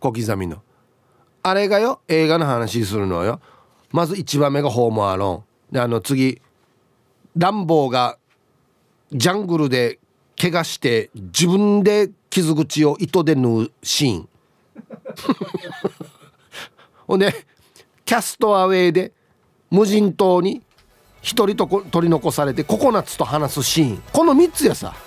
[0.00, 0.62] 小刻みの。
[1.42, 3.40] あれがよ映画の話するのよ。
[3.92, 5.44] まず1番目がホームアローン。
[5.72, 6.40] であの次
[7.36, 8.18] ランボーが
[9.12, 9.98] ジャングルで
[10.40, 14.28] 怪我して自分で傷口を糸で縫うシーン。
[17.06, 17.32] ほんで
[18.04, 19.12] キャストアウェイで
[19.70, 20.62] 無人島に
[21.26, 24.02] 一人と取り残されてココナッツと話すシーン。
[24.12, 24.94] この3つやさ。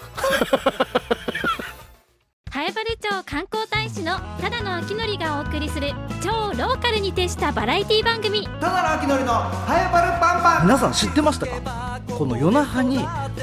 [2.52, 8.46] 南原町観光大使のただの秋のりがお送りする超ローカルに徹したバラエティ番組。
[8.60, 10.64] ただの秋のりのハエバルパンパン。
[10.64, 12.02] 皆さん知ってましたか？
[12.18, 13.00] この与那覇に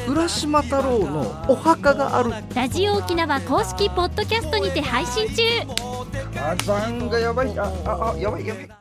[0.06, 2.34] 浦島太郎のお墓がある。
[2.54, 5.42] ラジオ沖縄公式ポッドキャストにて配信中。
[6.34, 7.58] 火山がやばい。
[7.58, 8.76] あああやばいやばい